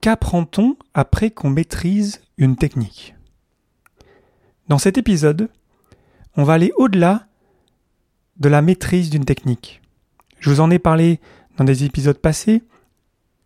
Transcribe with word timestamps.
Qu'apprend-on 0.00 0.76
après 0.94 1.30
qu'on 1.30 1.50
maîtrise 1.50 2.22
une 2.38 2.56
technique? 2.56 3.14
Dans 4.66 4.78
cet 4.78 4.96
épisode, 4.96 5.50
on 6.38 6.42
va 6.42 6.54
aller 6.54 6.72
au-delà 6.78 7.26
de 8.38 8.48
la 8.48 8.62
maîtrise 8.62 9.10
d'une 9.10 9.26
technique. 9.26 9.82
Je 10.38 10.48
vous 10.48 10.60
en 10.60 10.70
ai 10.70 10.78
parlé 10.78 11.20
dans 11.58 11.64
des 11.64 11.84
épisodes 11.84 12.16
passés. 12.16 12.62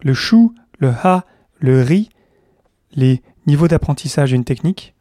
Le 0.01 0.15
chou, 0.15 0.55
le 0.79 0.91
ha, 0.91 1.25
le 1.59 1.83
ri, 1.83 2.09
les 2.93 3.21
niveaux 3.49 3.67
d'apprentissage 3.67 4.31
d'une 4.31 4.45
technique. 4.45 4.95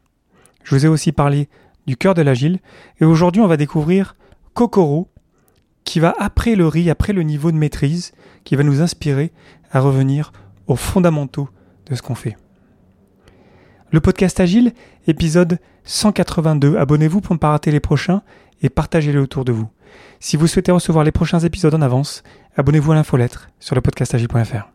Je 0.63 0.73
vous 0.73 0.87
ai 0.87 0.89
aussi 0.89 1.11
parlé 1.11 1.49
du 1.85 1.97
cœur 1.97 2.15
de 2.15 2.23
l'agile. 2.23 2.61
Et 2.99 3.05
aujourd'hui, 3.05 3.43
on 3.43 3.47
va 3.47 3.57
découvrir 3.57 4.15
Kokoro, 4.55 5.07
qui 5.83 5.99
va 5.99 6.15
après 6.17 6.55
le 6.55 6.67
riz, 6.67 6.89
après 6.89 7.13
le 7.13 7.21
niveau 7.21 7.51
de 7.51 7.57
maîtrise, 7.57 8.11
qui 8.43 8.55
va 8.55 8.63
nous 8.63 8.81
inspirer 8.81 9.31
à 9.71 9.81
revenir 9.81 10.31
aux 10.67 10.75
fondamentaux 10.75 11.49
de 11.89 11.95
ce 11.95 12.01
qu'on 12.01 12.15
fait. 12.15 12.37
Le 13.91 13.99
podcast 13.99 14.39
Agile, 14.39 14.73
épisode 15.07 15.59
182. 15.83 16.77
Abonnez-vous 16.77 17.21
pour 17.21 17.35
ne 17.35 17.39
pas 17.39 17.51
rater 17.51 17.71
les 17.71 17.79
prochains 17.79 18.23
et 18.61 18.69
partagez-les 18.69 19.19
autour 19.19 19.45
de 19.45 19.51
vous. 19.51 19.67
Si 20.19 20.37
vous 20.37 20.47
souhaitez 20.47 20.71
recevoir 20.71 21.03
les 21.03 21.11
prochains 21.11 21.39
épisodes 21.39 21.75
en 21.75 21.81
avance, 21.81 22.23
abonnez-vous 22.55 22.93
à 22.93 22.95
l'infolettre 22.95 23.49
sur 23.59 23.75
le 23.75 23.81
podcastagile.fr. 23.81 24.71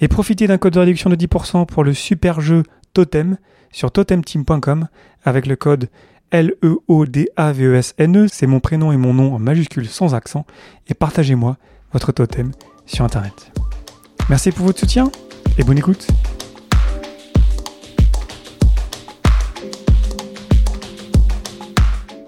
Et 0.00 0.08
profitez 0.08 0.46
d'un 0.46 0.58
code 0.58 0.72
de 0.74 0.80
réduction 0.80 1.10
de 1.10 1.16
10% 1.16 1.66
pour 1.66 1.84
le 1.84 1.92
super 1.94 2.40
jeu 2.40 2.62
Totem 2.94 3.36
sur 3.70 3.90
totemteam.com 3.90 4.88
avec 5.24 5.46
le 5.46 5.56
code 5.56 5.88
L-E-O-D-A-V-E-S-N-E, 6.30 8.26
c'est 8.28 8.46
mon 8.46 8.60
prénom 8.60 8.92
et 8.92 8.96
mon 8.96 9.12
nom 9.12 9.34
en 9.34 9.38
majuscule 9.38 9.86
sans 9.86 10.14
accent, 10.14 10.46
et 10.88 10.94
partagez-moi 10.94 11.58
votre 11.92 12.12
totem 12.12 12.52
sur 12.86 13.04
Internet. 13.04 13.52
Merci 14.28 14.50
pour 14.52 14.66
votre 14.66 14.80
soutien 14.80 15.10
et 15.58 15.64
bonne 15.64 15.78
écoute. 15.78 16.06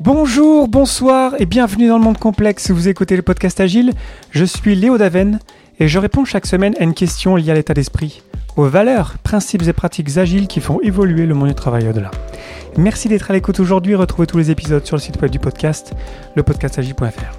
Bonjour, 0.00 0.68
bonsoir 0.68 1.34
et 1.38 1.46
bienvenue 1.46 1.88
dans 1.88 1.96
le 1.96 2.04
monde 2.04 2.18
complexe. 2.18 2.70
Vous 2.70 2.88
écoutez 2.88 3.16
le 3.16 3.22
podcast 3.22 3.58
Agile. 3.60 3.92
Je 4.30 4.44
suis 4.44 4.74
Léo 4.74 4.98
Daven 4.98 5.38
et 5.80 5.88
je 5.88 5.98
réponds 5.98 6.26
chaque 6.26 6.44
semaine 6.44 6.74
à 6.78 6.84
une 6.84 6.92
question 6.92 7.36
liée 7.36 7.50
à 7.50 7.54
l'état 7.54 7.72
d'esprit, 7.72 8.22
aux 8.56 8.68
valeurs, 8.68 9.14
principes 9.22 9.62
et 9.62 9.72
pratiques 9.72 10.18
agiles 10.18 10.46
qui 10.46 10.60
font 10.60 10.78
évoluer 10.82 11.24
le 11.24 11.34
monde 11.34 11.48
du 11.48 11.54
travail 11.54 11.88
au-delà. 11.88 12.10
Merci 12.76 13.08
d'être 13.08 13.30
à 13.30 13.34
l'écoute 13.34 13.60
aujourd'hui. 13.60 13.94
Retrouvez 13.94 14.26
tous 14.26 14.36
les 14.36 14.50
épisodes 14.50 14.84
sur 14.84 14.96
le 14.96 15.00
site 15.00 15.22
web 15.22 15.30
du 15.30 15.38
podcast, 15.38 15.94
lepodcastagile.fr. 16.36 17.38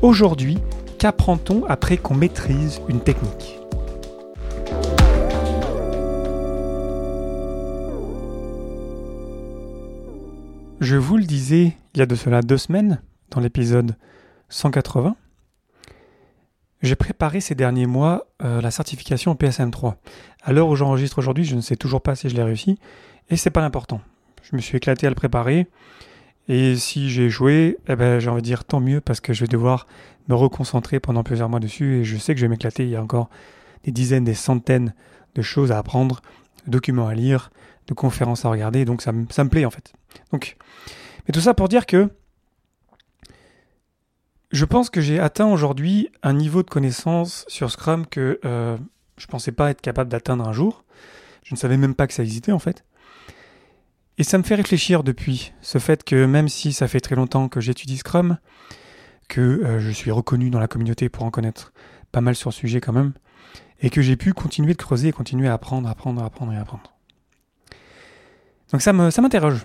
Aujourd'hui, 0.00 0.58
qu'apprend-on 0.98 1.64
après 1.68 1.98
qu'on 1.98 2.14
maîtrise 2.14 2.80
une 2.88 3.00
technique? 3.00 3.55
Je 10.80 10.96
vous 10.96 11.16
le 11.16 11.24
disais 11.24 11.74
il 11.94 11.98
y 11.98 12.02
a 12.02 12.06
de 12.06 12.14
cela 12.14 12.42
deux 12.42 12.58
semaines, 12.58 13.00
dans 13.30 13.40
l'épisode 13.40 13.96
180, 14.50 15.16
j'ai 16.82 16.96
préparé 16.96 17.40
ces 17.40 17.54
derniers 17.54 17.86
mois 17.86 18.26
euh, 18.42 18.60
la 18.60 18.70
certification 18.70 19.34
PSM3. 19.34 19.94
À 20.42 20.52
l'heure 20.52 20.68
où 20.68 20.76
j'enregistre 20.76 21.18
aujourd'hui, 21.18 21.44
je 21.44 21.56
ne 21.56 21.62
sais 21.62 21.76
toujours 21.76 22.02
pas 22.02 22.14
si 22.14 22.28
je 22.28 22.36
l'ai 22.36 22.42
réussi, 22.42 22.78
et 23.30 23.36
c'est 23.36 23.50
pas 23.50 23.62
l'important. 23.62 24.02
Je 24.42 24.54
me 24.54 24.60
suis 24.60 24.76
éclaté 24.76 25.06
à 25.06 25.10
le 25.10 25.16
préparer. 25.16 25.66
Et 26.48 26.76
si 26.76 27.08
j'ai 27.08 27.30
joué, 27.30 27.78
eh 27.88 27.96
ben, 27.96 28.20
j'ai 28.20 28.28
envie 28.28 28.42
de 28.42 28.46
dire 28.46 28.64
tant 28.64 28.78
mieux 28.78 29.00
parce 29.00 29.20
que 29.20 29.32
je 29.32 29.40
vais 29.40 29.48
devoir 29.48 29.86
me 30.28 30.34
reconcentrer 30.34 31.00
pendant 31.00 31.24
plusieurs 31.24 31.48
mois 31.48 31.58
dessus 31.58 31.96
et 31.96 32.04
je 32.04 32.18
sais 32.18 32.34
que 32.34 32.40
je 32.40 32.44
vais 32.44 32.50
m'éclater. 32.50 32.84
Il 32.84 32.90
y 32.90 32.96
a 32.96 33.02
encore 33.02 33.30
des 33.84 33.92
dizaines, 33.92 34.24
des 34.24 34.34
centaines 34.34 34.94
de 35.34 35.42
choses 35.42 35.72
à 35.72 35.78
apprendre, 35.78 36.20
de 36.66 36.72
documents 36.72 37.08
à 37.08 37.14
lire, 37.14 37.50
de 37.86 37.94
conférences 37.94 38.44
à 38.44 38.50
regarder. 38.50 38.84
Donc 38.84 39.02
ça, 39.02 39.12
me, 39.12 39.26
ça 39.30 39.44
me 39.44 39.50
plaît 39.50 39.64
en 39.64 39.70
fait. 39.70 39.92
Donc, 40.32 40.56
mais 41.26 41.32
tout 41.32 41.40
ça 41.40 41.54
pour 41.54 41.68
dire 41.68 41.86
que 41.86 42.10
je 44.52 44.64
pense 44.64 44.90
que 44.90 45.00
j'ai 45.00 45.18
atteint 45.18 45.46
aujourd'hui 45.46 46.08
un 46.22 46.32
niveau 46.32 46.62
de 46.62 46.70
connaissance 46.70 47.44
sur 47.48 47.70
Scrum 47.70 48.06
que 48.06 48.40
euh, 48.44 48.76
je 49.18 49.26
pensais 49.26 49.52
pas 49.52 49.70
être 49.70 49.80
capable 49.80 50.10
d'atteindre 50.10 50.46
un 50.46 50.52
jour. 50.52 50.84
Je 51.42 51.54
ne 51.54 51.58
savais 51.58 51.76
même 51.76 51.94
pas 51.94 52.06
que 52.06 52.14
ça 52.14 52.22
existait 52.22 52.52
en 52.52 52.58
fait. 52.58 52.84
Et 54.18 54.24
ça 54.24 54.38
me 54.38 54.42
fait 54.42 54.54
réfléchir 54.54 55.02
depuis 55.02 55.52
ce 55.60 55.78
fait 55.78 56.02
que 56.02 56.24
même 56.24 56.48
si 56.48 56.72
ça 56.72 56.88
fait 56.88 57.00
très 57.00 57.16
longtemps 57.16 57.48
que 57.48 57.60
j'étudie 57.60 57.98
Scrum, 57.98 58.38
que 59.28 59.40
euh, 59.40 59.80
je 59.80 59.90
suis 59.90 60.10
reconnu 60.10 60.48
dans 60.48 60.60
la 60.60 60.68
communauté 60.68 61.08
pour 61.08 61.24
en 61.24 61.30
connaître 61.30 61.72
pas 62.12 62.20
mal 62.20 62.34
sur 62.34 62.50
le 62.50 62.54
sujet 62.54 62.80
quand 62.80 62.92
même, 62.92 63.12
et 63.80 63.90
que 63.90 64.00
j'ai 64.00 64.16
pu 64.16 64.32
continuer 64.32 64.72
de 64.72 64.78
creuser 64.78 65.08
et 65.08 65.12
continuer 65.12 65.48
à 65.48 65.54
apprendre, 65.54 65.88
apprendre, 65.88 66.22
apprendre 66.22 66.52
et 66.52 66.56
apprendre. 66.56 66.95
Donc 68.72 68.82
ça 68.82 68.92
m'interroge. 68.92 69.64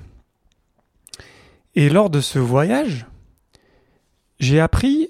Et 1.76 1.90
lors 1.90 2.10
de 2.10 2.22
ce 2.22 2.40
voyage, 2.40 3.06
j'ai 4.40 4.60
appris 4.60 5.10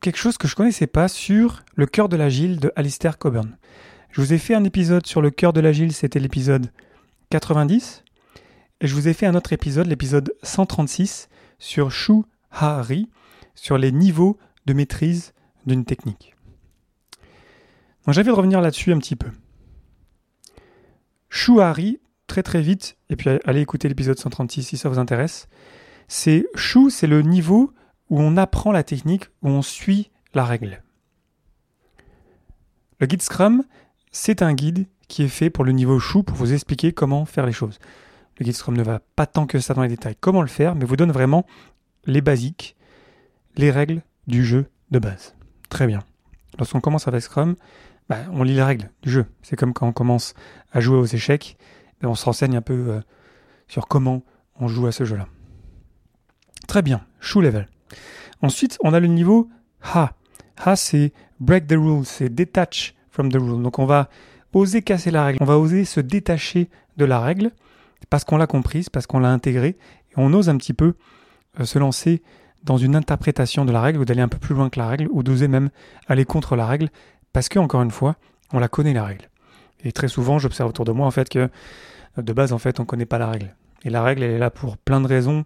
quelque 0.00 0.18
chose 0.18 0.38
que 0.38 0.46
je 0.46 0.54
connaissais 0.54 0.86
pas 0.86 1.08
sur 1.08 1.64
le 1.74 1.86
cœur 1.86 2.08
de 2.08 2.16
l'agile 2.16 2.60
de 2.60 2.72
Alistair 2.76 3.18
Coburn. 3.18 3.56
Je 4.10 4.20
vous 4.20 4.32
ai 4.32 4.38
fait 4.38 4.54
un 4.54 4.64
épisode 4.64 5.06
sur 5.06 5.20
le 5.20 5.30
cœur 5.30 5.52
de 5.52 5.60
l'agile, 5.60 5.92
c'était 5.92 6.20
l'épisode 6.20 6.70
90. 7.30 8.04
Et 8.80 8.86
je 8.86 8.94
vous 8.94 9.08
ai 9.08 9.14
fait 9.14 9.26
un 9.26 9.34
autre 9.34 9.52
épisode, 9.52 9.86
l'épisode 9.86 10.32
136, 10.42 11.28
sur 11.58 11.90
Shu 11.90 12.22
Hari, 12.50 13.08
sur 13.54 13.78
les 13.78 13.90
niveaux 13.90 14.38
de 14.66 14.74
maîtrise 14.74 15.32
d'une 15.66 15.84
technique. 15.84 16.34
Donc 18.04 18.14
j'avais 18.14 18.30
de 18.30 18.36
revenir 18.36 18.60
là-dessus 18.60 18.92
un 18.92 18.98
petit 18.98 19.16
peu. 19.16 19.30
Shu 21.28 21.60
très 22.26 22.42
très 22.42 22.60
vite, 22.60 22.96
et 23.10 23.16
puis 23.16 23.30
allez 23.44 23.60
écouter 23.60 23.88
l'épisode 23.88 24.18
136 24.18 24.62
si 24.62 24.76
ça 24.76 24.88
vous 24.88 24.98
intéresse. 24.98 25.48
C'est 26.08 26.46
Shu, 26.54 26.90
c'est 26.90 27.06
le 27.06 27.22
niveau 27.22 27.72
où 28.10 28.20
on 28.20 28.36
apprend 28.36 28.72
la 28.72 28.82
technique, 28.82 29.26
où 29.42 29.48
on 29.48 29.62
suit 29.62 30.10
la 30.34 30.44
règle. 30.44 30.82
Le 33.00 33.06
guide 33.06 33.22
Scrum, 33.22 33.64
c'est 34.12 34.42
un 34.42 34.54
guide 34.54 34.86
qui 35.08 35.22
est 35.22 35.28
fait 35.28 35.50
pour 35.50 35.64
le 35.64 35.72
niveau 35.72 35.98
Shu 35.98 36.22
pour 36.22 36.36
vous 36.36 36.52
expliquer 36.52 36.92
comment 36.92 37.24
faire 37.24 37.46
les 37.46 37.52
choses. 37.52 37.78
Le 38.38 38.44
guide 38.44 38.54
Scrum 38.54 38.76
ne 38.76 38.82
va 38.82 39.00
pas 39.16 39.26
tant 39.26 39.46
que 39.46 39.58
ça 39.58 39.74
dans 39.74 39.82
les 39.82 39.88
détails 39.88 40.16
comment 40.20 40.42
le 40.42 40.48
faire, 40.48 40.74
mais 40.74 40.84
vous 40.84 40.96
donne 40.96 41.12
vraiment 41.12 41.46
les 42.06 42.20
basiques, 42.20 42.76
les 43.56 43.70
règles 43.70 44.02
du 44.26 44.44
jeu 44.44 44.66
de 44.90 44.98
base. 44.98 45.34
Très 45.68 45.86
bien. 45.86 46.02
Lorsqu'on 46.58 46.80
commence 46.80 47.08
avec 47.08 47.22
Scrum, 47.22 47.56
bah, 48.08 48.18
on 48.32 48.42
lit 48.42 48.54
les 48.54 48.62
règles 48.62 48.90
du 49.02 49.10
jeu. 49.10 49.26
C'est 49.42 49.56
comme 49.56 49.72
quand 49.72 49.88
on 49.88 49.92
commence 49.92 50.34
à 50.72 50.80
jouer 50.80 50.96
aux 50.96 51.06
échecs, 51.06 51.56
on 52.04 52.14
se 52.14 52.24
renseigne 52.24 52.56
un 52.56 52.62
peu 52.62 52.74
euh, 52.88 53.00
sur 53.68 53.88
comment 53.88 54.22
on 54.58 54.68
joue 54.68 54.86
à 54.86 54.92
ce 54.92 55.04
jeu-là. 55.04 55.26
Très 56.68 56.82
bien, 56.82 57.02
Shoe 57.20 57.40
Level. 57.40 57.68
Ensuite, 58.42 58.78
on 58.82 58.92
a 58.92 59.00
le 59.00 59.06
niveau 59.06 59.48
Ha. 59.94 60.12
Ha, 60.64 60.76
c'est 60.76 61.12
Break 61.40 61.66
the 61.66 61.72
Rule, 61.72 62.04
c'est 62.04 62.28
Detach 62.28 62.94
from 63.10 63.30
the 63.30 63.36
Rule. 63.36 63.62
Donc 63.62 63.78
on 63.78 63.86
va 63.86 64.08
oser 64.52 64.82
casser 64.82 65.10
la 65.10 65.24
règle, 65.24 65.38
on 65.40 65.44
va 65.44 65.58
oser 65.58 65.84
se 65.84 66.00
détacher 66.00 66.70
de 66.96 67.04
la 67.04 67.20
règle 67.20 67.50
parce 68.10 68.24
qu'on 68.24 68.36
l'a 68.36 68.46
comprise, 68.46 68.88
parce 68.88 69.06
qu'on 69.06 69.18
l'a 69.18 69.30
intégrée, 69.30 69.76
et 70.10 70.14
on 70.16 70.32
ose 70.32 70.48
un 70.48 70.56
petit 70.56 70.72
peu 70.72 70.94
euh, 71.60 71.64
se 71.64 71.78
lancer 71.78 72.22
dans 72.62 72.78
une 72.78 72.96
interprétation 72.96 73.64
de 73.64 73.72
la 73.72 73.80
règle 73.80 74.00
ou 74.00 74.04
d'aller 74.04 74.22
un 74.22 74.28
peu 74.28 74.38
plus 74.38 74.54
loin 74.54 74.70
que 74.70 74.78
la 74.78 74.88
règle 74.88 75.08
ou 75.10 75.22
d'oser 75.22 75.48
même 75.48 75.70
aller 76.08 76.24
contre 76.24 76.56
la 76.56 76.66
règle 76.66 76.88
parce 77.32 77.48
que 77.48 77.58
encore 77.58 77.82
une 77.82 77.90
fois, 77.90 78.16
on 78.52 78.58
la 78.58 78.68
connaît 78.68 78.94
la 78.94 79.04
règle. 79.04 79.28
Et 79.86 79.92
très 79.92 80.08
souvent, 80.08 80.40
j'observe 80.40 80.68
autour 80.68 80.84
de 80.84 80.90
moi 80.90 81.06
en 81.06 81.12
fait 81.12 81.28
que 81.28 81.48
de 82.18 82.32
base 82.32 82.52
en 82.52 82.58
fait, 82.58 82.80
on 82.80 82.84
connaît 82.84 83.06
pas 83.06 83.18
la 83.18 83.30
règle. 83.30 83.54
Et 83.84 83.90
la 83.90 84.02
règle, 84.02 84.24
elle 84.24 84.32
est 84.32 84.38
là 84.38 84.50
pour 84.50 84.78
plein 84.78 85.00
de 85.00 85.06
raisons 85.06 85.44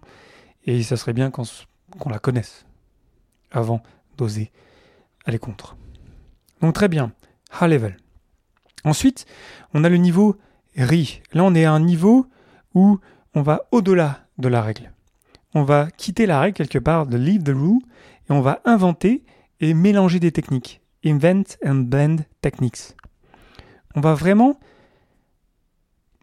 et 0.65 0.81
ça 0.81 0.97
serait 0.97 1.13
bien 1.13 1.29
qu'on 1.29 2.09
la 2.09 2.17
connaisse 2.17 2.65
avant 3.51 3.83
d'oser 4.17 4.51
aller 5.25 5.37
contre. 5.37 5.77
Donc 6.59 6.73
très 6.73 6.87
bien, 6.87 7.11
high 7.61 7.69
level. 7.69 7.97
Ensuite, 8.83 9.27
on 9.75 9.83
a 9.83 9.89
le 9.89 9.97
niveau 9.97 10.37
RI. 10.75 11.21
Là, 11.33 11.43
on 11.43 11.53
est 11.53 11.65
à 11.65 11.71
un 11.71 11.79
niveau 11.79 12.25
où 12.73 12.99
on 13.35 13.43
va 13.43 13.67
au-delà 13.71 14.25
de 14.39 14.47
la 14.47 14.63
règle. 14.63 14.91
On 15.53 15.61
va 15.61 15.91
quitter 15.91 16.25
la 16.25 16.39
règle 16.39 16.57
quelque 16.57 16.79
part, 16.79 17.05
de 17.05 17.17
leave 17.17 17.43
the 17.43 17.49
rule, 17.49 17.81
et 18.27 18.31
on 18.31 18.41
va 18.41 18.59
inventer 18.65 19.23
et 19.59 19.75
mélanger 19.75 20.19
des 20.19 20.31
techniques. 20.31 20.81
Invent 21.05 21.57
and 21.63 21.75
blend 21.75 22.17
techniques. 22.41 22.95
On 23.95 24.01
va 24.01 24.13
vraiment, 24.13 24.59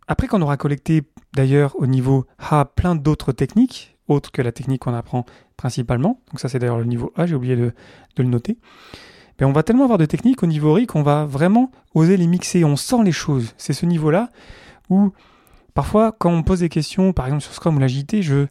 après 0.06 0.26
qu'on 0.26 0.42
aura 0.42 0.56
collecté 0.56 1.02
d'ailleurs 1.34 1.74
au 1.78 1.86
niveau 1.86 2.26
A 2.38 2.64
plein 2.64 2.94
d'autres 2.94 3.32
techniques, 3.32 3.96
autres 4.08 4.32
que 4.32 4.42
la 4.42 4.52
technique 4.52 4.82
qu'on 4.82 4.94
apprend 4.94 5.24
principalement, 5.56 6.20
donc 6.30 6.40
ça 6.40 6.48
c'est 6.48 6.58
d'ailleurs 6.58 6.78
le 6.78 6.84
niveau 6.84 7.12
A, 7.16 7.26
j'ai 7.26 7.34
oublié 7.34 7.56
de, 7.56 7.72
le 8.16 8.24
noter, 8.24 8.58
mais 9.38 9.46
on 9.46 9.52
va 9.52 9.62
tellement 9.62 9.84
avoir 9.84 9.98
de 9.98 10.06
techniques 10.06 10.42
au 10.42 10.46
niveau 10.46 10.72
RI 10.72 10.86
qu'on 10.86 11.02
va 11.02 11.24
vraiment 11.24 11.70
oser 11.94 12.16
les 12.16 12.26
mixer, 12.26 12.64
on 12.64 12.76
sent 12.76 13.04
les 13.04 13.12
choses. 13.12 13.54
C'est 13.56 13.72
ce 13.72 13.86
niveau-là 13.86 14.30
où 14.90 15.12
Parfois, 15.78 16.10
quand 16.10 16.32
on 16.32 16.42
pose 16.42 16.58
des 16.58 16.68
questions, 16.68 17.12
par 17.12 17.26
exemple 17.26 17.44
sur 17.44 17.54
Scrum 17.54 17.76
ou 17.76 17.78
l'agilité, 17.78 18.20
je, 18.20 18.48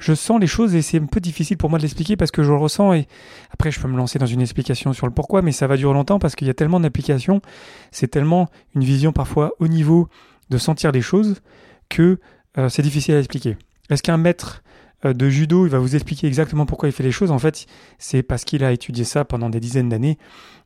je 0.00 0.14
sens 0.14 0.40
les 0.40 0.46
choses 0.46 0.74
et 0.74 0.82
c'est 0.82 0.98
un 0.98 1.06
peu 1.06 1.20
difficile 1.20 1.56
pour 1.56 1.70
moi 1.70 1.78
de 1.78 1.82
l'expliquer 1.82 2.16
parce 2.16 2.30
que 2.30 2.42
je 2.42 2.50
le 2.50 2.56
ressens 2.56 2.94
et 2.94 3.06
après 3.52 3.70
je 3.70 3.78
peux 3.78 3.86
me 3.86 3.96
lancer 3.96 4.18
dans 4.18 4.26
une 4.26 4.40
explication 4.40 4.92
sur 4.92 5.06
le 5.06 5.12
pourquoi 5.12 5.42
mais 5.42 5.52
ça 5.52 5.66
va 5.66 5.76
durer 5.76 5.94
longtemps 5.94 6.18
parce 6.18 6.34
qu'il 6.34 6.46
y 6.46 6.50
a 6.50 6.54
tellement 6.54 6.80
d'applications, 6.80 7.40
c'est 7.92 8.08
tellement 8.08 8.48
une 8.74 8.82
vision 8.82 9.12
parfois 9.12 9.52
au 9.60 9.68
niveau 9.68 10.08
de 10.48 10.58
sentir 10.58 10.90
les 10.90 11.02
choses 11.02 11.40
que 11.88 12.18
euh, 12.58 12.68
c'est 12.68 12.82
difficile 12.82 13.14
à 13.14 13.18
expliquer. 13.18 13.56
Est-ce 13.90 14.02
qu'un 14.02 14.16
maître 14.16 14.62
euh, 15.04 15.12
de 15.12 15.28
judo, 15.28 15.66
il 15.66 15.70
va 15.70 15.78
vous 15.78 15.94
expliquer 15.94 16.26
exactement 16.26 16.66
pourquoi 16.66 16.88
il 16.88 16.92
fait 16.92 17.02
les 17.02 17.12
choses? 17.12 17.30
En 17.30 17.38
fait, 17.38 17.66
c'est 17.98 18.22
parce 18.22 18.44
qu'il 18.44 18.64
a 18.64 18.72
étudié 18.72 19.04
ça 19.04 19.24
pendant 19.24 19.50
des 19.50 19.60
dizaines 19.60 19.88
d'années 19.88 20.18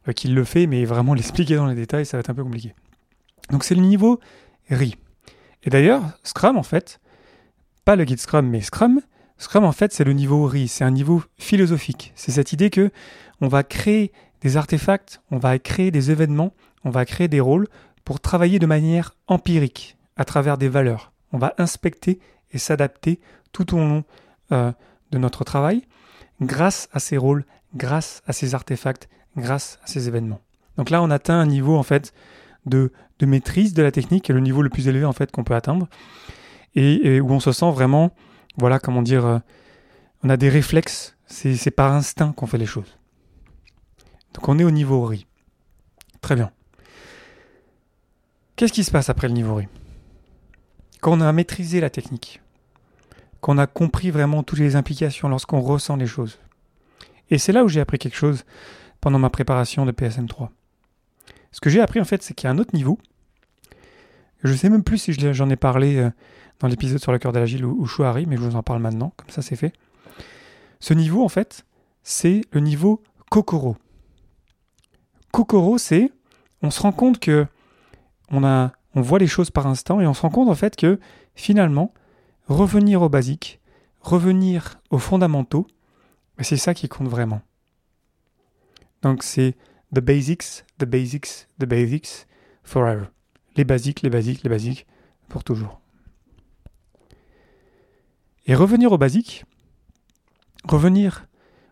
euh, 0.09 0.13
qu'il 0.13 0.35
le 0.35 0.45
fait, 0.45 0.67
mais 0.67 0.85
vraiment 0.85 1.15
l'expliquer 1.15 1.57
dans 1.57 1.67
les 1.67 1.75
détails, 1.75 2.07
ça 2.07 2.17
va 2.17 2.21
être 2.21 2.31
un 2.31 2.35
peu 2.35 2.45
compliqué. 2.45 2.75
Donc 3.51 3.65
c'est 3.65 3.75
le 3.75 3.83
niveau 3.83 4.21
RI. 4.71 4.97
Et 5.65 5.71
d'ailleurs, 5.71 6.03
Scrum 6.23 6.57
en 6.57 6.63
fait, 6.63 7.01
pas 7.85 7.97
le 7.97 8.05
guide 8.05 8.21
Scrum, 8.21 8.49
mais 8.49 8.61
Scrum, 8.61 9.01
Scrum, 9.39 9.65
en 9.65 9.73
fait, 9.73 9.93
c'est 9.93 10.05
le 10.05 10.13
niveau 10.13 10.47
RI, 10.47 10.69
c'est 10.69 10.85
un 10.85 10.91
niveau 10.91 11.23
philosophique. 11.39 12.13
C'est 12.15 12.33
cette 12.33 12.53
idée 12.53 12.71
que 12.71 12.91
on 13.41 13.49
va 13.49 13.63
créer 13.63 14.13
des 14.41 14.57
artefacts, 14.57 15.21
on 15.31 15.39
va 15.39 15.59
créer 15.59 15.91
des 15.91 16.11
événements, 16.11 16.53
on 16.85 16.91
va 16.91 17.05
créer 17.05 17.29
des 17.29 17.41
rôles 17.41 17.67
pour 18.05 18.21
travailler 18.21 18.59
de 18.59 18.67
manière 18.67 19.17
empirique, 19.27 19.97
à 20.17 20.25
travers 20.25 20.59
des 20.59 20.69
valeurs. 20.69 21.13
On 21.33 21.39
va 21.39 21.55
inspecter 21.59 22.21
et 22.53 22.59
s'adapter 22.59 23.19
tout 23.53 23.75
au 23.75 23.79
long 23.79 24.05
euh, 24.53 24.73
de 25.11 25.19
notre 25.19 25.45
travail 25.45 25.83
grâce 26.41 26.89
à 26.93 27.01
ces 27.01 27.17
rôles, 27.17 27.45
grâce 27.75 28.23
à 28.27 28.33
ces 28.33 28.55
artefacts, 28.55 29.09
grâce 29.37 29.79
à 29.83 29.87
ces 29.87 30.09
événements. 30.09 30.41
Donc 30.77 30.91
là, 30.91 31.03
on 31.03 31.11
atteint 31.11 31.39
un 31.39 31.47
niveau 31.47 31.77
en 31.77 31.83
fait 31.83 32.13
de, 32.67 32.93
de 33.19 33.27
maîtrise 33.27 33.75
de 33.75 33.83
la 33.83 33.91
technique, 33.91 34.29
le 34.29 34.41
niveau 34.41 34.63
le 34.63 34.69
plus 34.69 34.89
élevé 34.89 35.05
en 35.05 35.13
fait 35.13 35.31
qu'on 35.31 35.45
peut 35.45 35.55
atteindre, 35.55 35.89
et 36.77 37.21
où 37.21 37.31
on 37.31 37.39
se 37.39 37.53
sent 37.53 37.71
vraiment 37.71 38.13
voilà, 38.57 38.79
comment 38.79 39.03
dire, 39.03 39.27
euh, 39.27 39.39
on 40.23 40.31
a 40.31 40.37
des 40.37 40.49
réflexes, 40.49 41.17
c'est 41.27 41.71
par 41.71 41.93
instinct 41.93 42.33
qu'on 42.33 42.47
fait 42.47 42.59
les 42.59 42.67
choses. 42.67 42.99
Donc 44.35 44.49
on 44.49 44.59
est 44.59 44.65
au 44.65 44.71
niveau 44.71 45.05
riz. 45.05 45.27
Très 46.21 46.35
bien. 46.35 46.51
Qu'est-ce 48.57 48.73
qui 48.73 48.85
se 48.85 48.91
passe 48.91 49.09
après 49.09 49.29
le 49.29 49.35
niveau 49.35 49.57
riz 49.57 49.69
Quand 51.01 51.13
on 51.13 51.21
a 51.21 51.33
maîtrisé 51.33 51.81
la 51.81 51.91
technique, 51.91 52.41
qu'on 53.41 53.59
a 53.59 53.67
compris 53.67 54.11
vraiment 54.11 54.43
toutes 54.43 54.61
les 54.61 54.77
implications 54.77 55.29
lorsqu'on 55.29 55.61
ressent 55.61 55.97
les 55.97 56.07
choses. 56.07 56.39
Et 57.31 57.39
c'est 57.39 57.53
là 57.53 57.65
où 57.65 57.69
j'ai 57.69 57.81
appris 57.81 57.99
quelque 57.99 58.17
chose 58.17 58.45
pendant 59.01 59.19
ma 59.19 59.31
préparation 59.31 59.85
de 59.85 59.93
PSM 59.93 60.29
3. 60.29 60.51
Ce 61.53 61.61
que 61.61 61.71
j'ai 61.71 61.81
appris 61.81 62.01
en 62.01 62.05
fait, 62.05 62.23
c'est 62.23 62.35
qu'il 62.35 62.47
y 62.47 62.49
a 62.49 62.53
un 62.53 62.59
autre 62.59 62.75
niveau. 62.75 62.99
Je 64.45 64.53
sais 64.53 64.69
même 64.69 64.85
plus 64.85 64.99
si 64.99 65.13
j'en 65.15 65.49
ai 65.49 65.57
parlé 65.57 65.97
euh, 65.97 66.11
dans 66.61 66.69
l'épisode 66.69 66.99
sur 66.99 67.13
le 67.13 67.19
cœur 67.19 67.33
de 67.33 67.39
l'agile 67.39 67.65
ou, 67.65 67.83
ou 67.83 68.03
mais 68.27 68.37
je 68.37 68.43
vous 68.43 68.57
en 68.57 68.63
parle 68.63 68.81
maintenant, 68.81 69.15
comme 69.17 69.31
ça 69.31 69.41
c'est 69.43 69.57
fait. 69.57 69.73
Ce 70.81 70.93
niveau, 70.93 71.25
en 71.25 71.31
fait, 71.31 71.65
c'est 72.03 72.43
le 72.53 72.61
niveau 72.61 73.03
Kokoro. 73.31 73.77
Kokoro, 75.33 75.79
c'est 75.79 76.13
on 76.63 76.71
se 76.71 76.81
rend 76.81 76.93
compte 76.93 77.19
que 77.19 77.47
on, 78.31 78.45
a, 78.45 78.73
on 78.95 79.01
voit 79.01 79.19
les 79.19 79.27
choses 79.27 79.51
par 79.51 79.67
instant 79.67 80.01
et 80.01 80.07
on 80.07 80.15
se 80.15 80.23
rend 80.23 80.31
compte 80.31 80.49
en 80.49 80.55
fait 80.55 80.77
que 80.77 81.01
finalement, 81.35 81.95
revenir 82.47 83.01
aux 83.01 83.09
basiques, 83.09 83.61
revenir 84.01 84.79
aux 84.91 84.99
fondamentaux, 84.99 85.67
c'est 86.41 86.59
ça 86.59 86.75
qui 86.75 86.89
compte 86.89 87.09
vraiment. 87.09 87.41
Donc 89.01 89.23
c'est 89.23 89.57
the 89.95 90.01
basics, 90.01 90.65
the 90.79 90.85
basics, 90.85 91.49
the 91.59 91.65
basics 91.65 92.27
forever. 92.63 93.07
Les 93.57 93.65
basiques, 93.65 94.03
les 94.03 94.11
basiques, 94.11 94.43
les 94.43 94.51
basiques 94.51 94.87
pour 95.29 95.45
toujours. 95.45 95.81
Et 98.47 98.55
revenir 98.55 98.93
aux 98.93 98.99
basiques, 98.99 99.45
revenir 100.69 101.27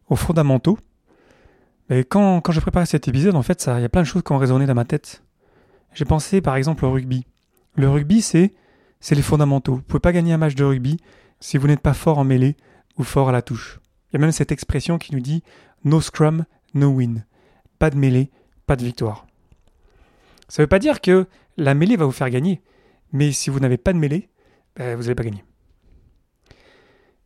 aux 0.09 0.17
fondamentaux. 0.17 0.79
Quand, 2.09 2.41
quand 2.41 2.53
je 2.53 2.61
préparais 2.61 2.87
cet 2.87 3.09
épisode, 3.09 3.35
en 3.35 3.43
fait, 3.43 3.69
il 3.77 3.83
y 3.83 3.85
a 3.85 3.89
plein 3.91 4.01
de 4.01 4.07
choses 4.07 4.23
qui 4.23 4.33
ont 4.33 4.39
résonné 4.39 4.65
dans 4.65 4.75
ma 4.75 4.87
tête. 4.87 5.23
J'ai 5.93 6.07
pensé 6.07 6.41
par 6.41 6.57
exemple 6.57 6.87
au 6.87 6.93
rugby. 6.93 7.27
Le 7.75 7.91
rugby, 7.91 8.23
c'est 8.23 8.55
c'est 9.03 9.17
les 9.17 9.23
fondamentaux. 9.23 9.75
Vous 9.75 9.83
pouvez 9.83 10.01
pas 10.01 10.13
gagner 10.13 10.33
un 10.33 10.39
match 10.39 10.55
de 10.55 10.65
rugby 10.65 10.97
si 11.41 11.59
vous 11.59 11.67
n'êtes 11.67 11.81
pas 11.81 11.93
fort 11.93 12.19
en 12.19 12.25
mêlée 12.25 12.57
ou 12.97 13.03
fort 13.03 13.29
à 13.29 13.33
la 13.33 13.43
touche. 13.43 13.81
Il 14.09 14.15
y 14.15 14.17
a 14.17 14.21
même 14.21 14.33
cette 14.33 14.53
expression 14.53 14.97
qui 14.97 15.13
nous 15.13 15.21
dit 15.21 15.43
no 15.85 16.01
scrum, 16.01 16.45
no 16.73 16.89
win. 16.89 17.27
Pas 17.79 17.91
de 17.91 17.97
mêlée, 17.97 18.31
pas 18.67 18.77
de 18.77 18.85
victoire. 18.85 19.27
Ça 20.49 20.63
ne 20.63 20.65
veut 20.65 20.69
pas 20.69 20.79
dire 20.79 21.01
que 21.01 21.27
la 21.57 21.75
mêlée 21.75 21.97
va 21.97 22.05
vous 22.05 22.13
faire 22.13 22.31
gagner, 22.31 22.63
mais 23.13 23.33
si 23.33 23.51
vous 23.51 23.61
n'avez 23.61 23.77
pas 23.77 23.93
de 23.93 23.99
mêlée, 23.99 24.29
ben, 24.77 24.97
vous 24.97 25.03
n'allez 25.03 25.15
pas 25.15 25.25
gagner. 25.25 25.45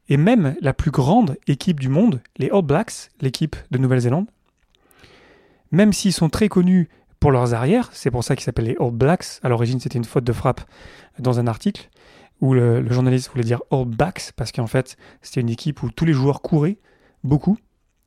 Et 0.08 0.16
même 0.16 0.56
la 0.60 0.72
plus 0.72 0.90
grande 0.90 1.36
équipe 1.46 1.80
du 1.80 1.88
monde, 1.88 2.20
les 2.36 2.50
All 2.50 2.62
Blacks, 2.62 3.10
l'équipe 3.20 3.56
de 3.70 3.78
Nouvelle-Zélande, 3.78 4.26
même 5.72 5.92
s'ils 5.92 6.12
sont 6.12 6.28
très 6.28 6.48
connus 6.48 6.88
pour 7.18 7.32
leurs 7.32 7.54
arrières, 7.54 7.90
c'est 7.92 8.10
pour 8.10 8.22
ça 8.22 8.36
qu'ils 8.36 8.44
s'appellent 8.44 8.66
les 8.66 8.76
All 8.78 8.92
Blacks, 8.92 9.40
à 9.42 9.48
l'origine 9.48 9.80
c'était 9.80 9.98
une 9.98 10.04
faute 10.04 10.24
de 10.24 10.32
frappe 10.32 10.60
dans 11.18 11.40
un 11.40 11.46
article, 11.46 11.88
où 12.40 12.54
le, 12.54 12.88
journaliste 12.92 13.30
voulait 13.30 13.44
dire 13.44 13.62
All 13.70 13.86
Backs, 13.86 14.32
parce 14.36 14.52
qu'en 14.52 14.66
fait 14.66 14.96
c'était 15.22 15.40
une 15.40 15.48
équipe 15.48 15.82
où 15.82 15.90
tous 15.90 16.04
les 16.04 16.12
joueurs 16.12 16.40
couraient 16.40 16.78
beaucoup, 17.24 17.58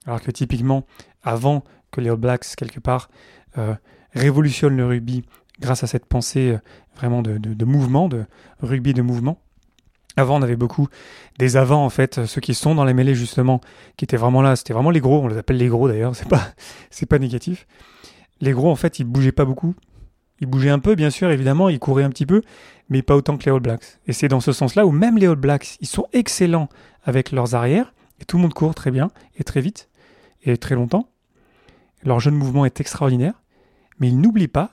alors 0.06 0.22
que 0.22 0.32
typiquement, 0.32 0.86
avant 1.22 1.64
que 1.92 2.00
les 2.00 2.10
All 2.10 2.18
Blacks, 2.18 2.56
quelque 2.56 2.80
part, 2.80 3.10
euh, 3.58 3.76
révolutionnent 4.14 4.78
le 4.78 4.86
rugby 4.86 5.26
grâce 5.60 5.84
à 5.84 5.88
cette 5.88 6.06
pensée 6.06 6.52
euh, 6.52 6.60
vraiment 6.96 7.22
de 7.22 7.66
mouvement, 7.66 8.08
de 8.10 8.26
rugby 8.62 8.94
de 8.94 9.02
mouvement, 9.02 9.40
avant, 10.20 10.38
on 10.38 10.42
avait 10.42 10.56
beaucoup 10.56 10.88
des 11.38 11.56
avants, 11.56 11.86
en 11.86 11.90
fait, 11.90 12.26
ceux 12.26 12.42
qui 12.42 12.54
sont 12.54 12.76
dans 12.76 12.84
les 12.84 12.94
mêlées, 12.94 13.16
justement, 13.16 13.62
qui 13.96 14.06
étaient 14.06 14.18
vraiment 14.18 14.42
là. 14.42 14.56
C'était 14.56 14.74
vraiment 14.74 14.90
les 14.90 15.00
gros, 15.00 15.22
on 15.22 15.28
les 15.28 15.38
appelle 15.38 15.58
les 15.58 15.68
gros 15.68 15.88
d'ailleurs, 15.88 16.16
c'est 16.16 16.28
pas, 16.28 16.52
pas 17.10 17.20
négatif. 17.20 17.68
Les 18.42 18.52
gros, 18.52 18.70
en 18.70 18.76
fait, 18.76 19.00
ils 19.00 19.06
bougeaient 19.06 19.32
pas 19.32 19.46
beaucoup. 19.46 19.76
Ils 20.42 20.48
bougeaient 20.48 20.70
un 20.70 20.80
peu, 20.80 20.96
bien 20.96 21.10
sûr, 21.10 21.30
évidemment, 21.32 21.70
ils 21.70 21.80
couraient 21.80 22.04
un 22.04 22.10
petit 22.10 22.26
peu, 22.26 22.42
mais 22.90 23.02
pas 23.02 23.16
autant 23.16 23.38
que 23.38 23.46
les 23.46 23.52
All 23.52 23.62
Blacks. 23.62 24.00
Et 24.08 24.14
c'est 24.14 24.28
dans 24.28 24.40
ce 24.40 24.52
sens-là 24.52 24.86
où 24.86 24.92
même 24.92 25.18
les 25.18 25.28
All 25.28 25.36
Blacks, 25.36 25.78
ils 25.80 25.88
sont 25.88 26.08
excellents 26.12 26.70
avec 27.04 27.32
leurs 27.32 27.56
arrières, 27.56 27.94
et 28.20 28.26
tout 28.26 28.38
le 28.38 28.44
monde 28.44 28.54
court 28.54 28.76
très 28.76 28.92
bien, 28.92 29.10
et 29.38 29.44
très 29.44 29.62
vite, 29.62 29.90
et 30.44 30.58
très 30.58 30.76
longtemps. 30.76 31.10
Leur 32.04 32.20
jeu 32.20 32.32
de 32.32 32.36
mouvement 32.36 32.66
est 32.66 32.80
extraordinaire, 32.80 33.42
mais 34.00 34.08
ils 34.08 34.20
n'oublient 34.20 34.48
pas 34.48 34.72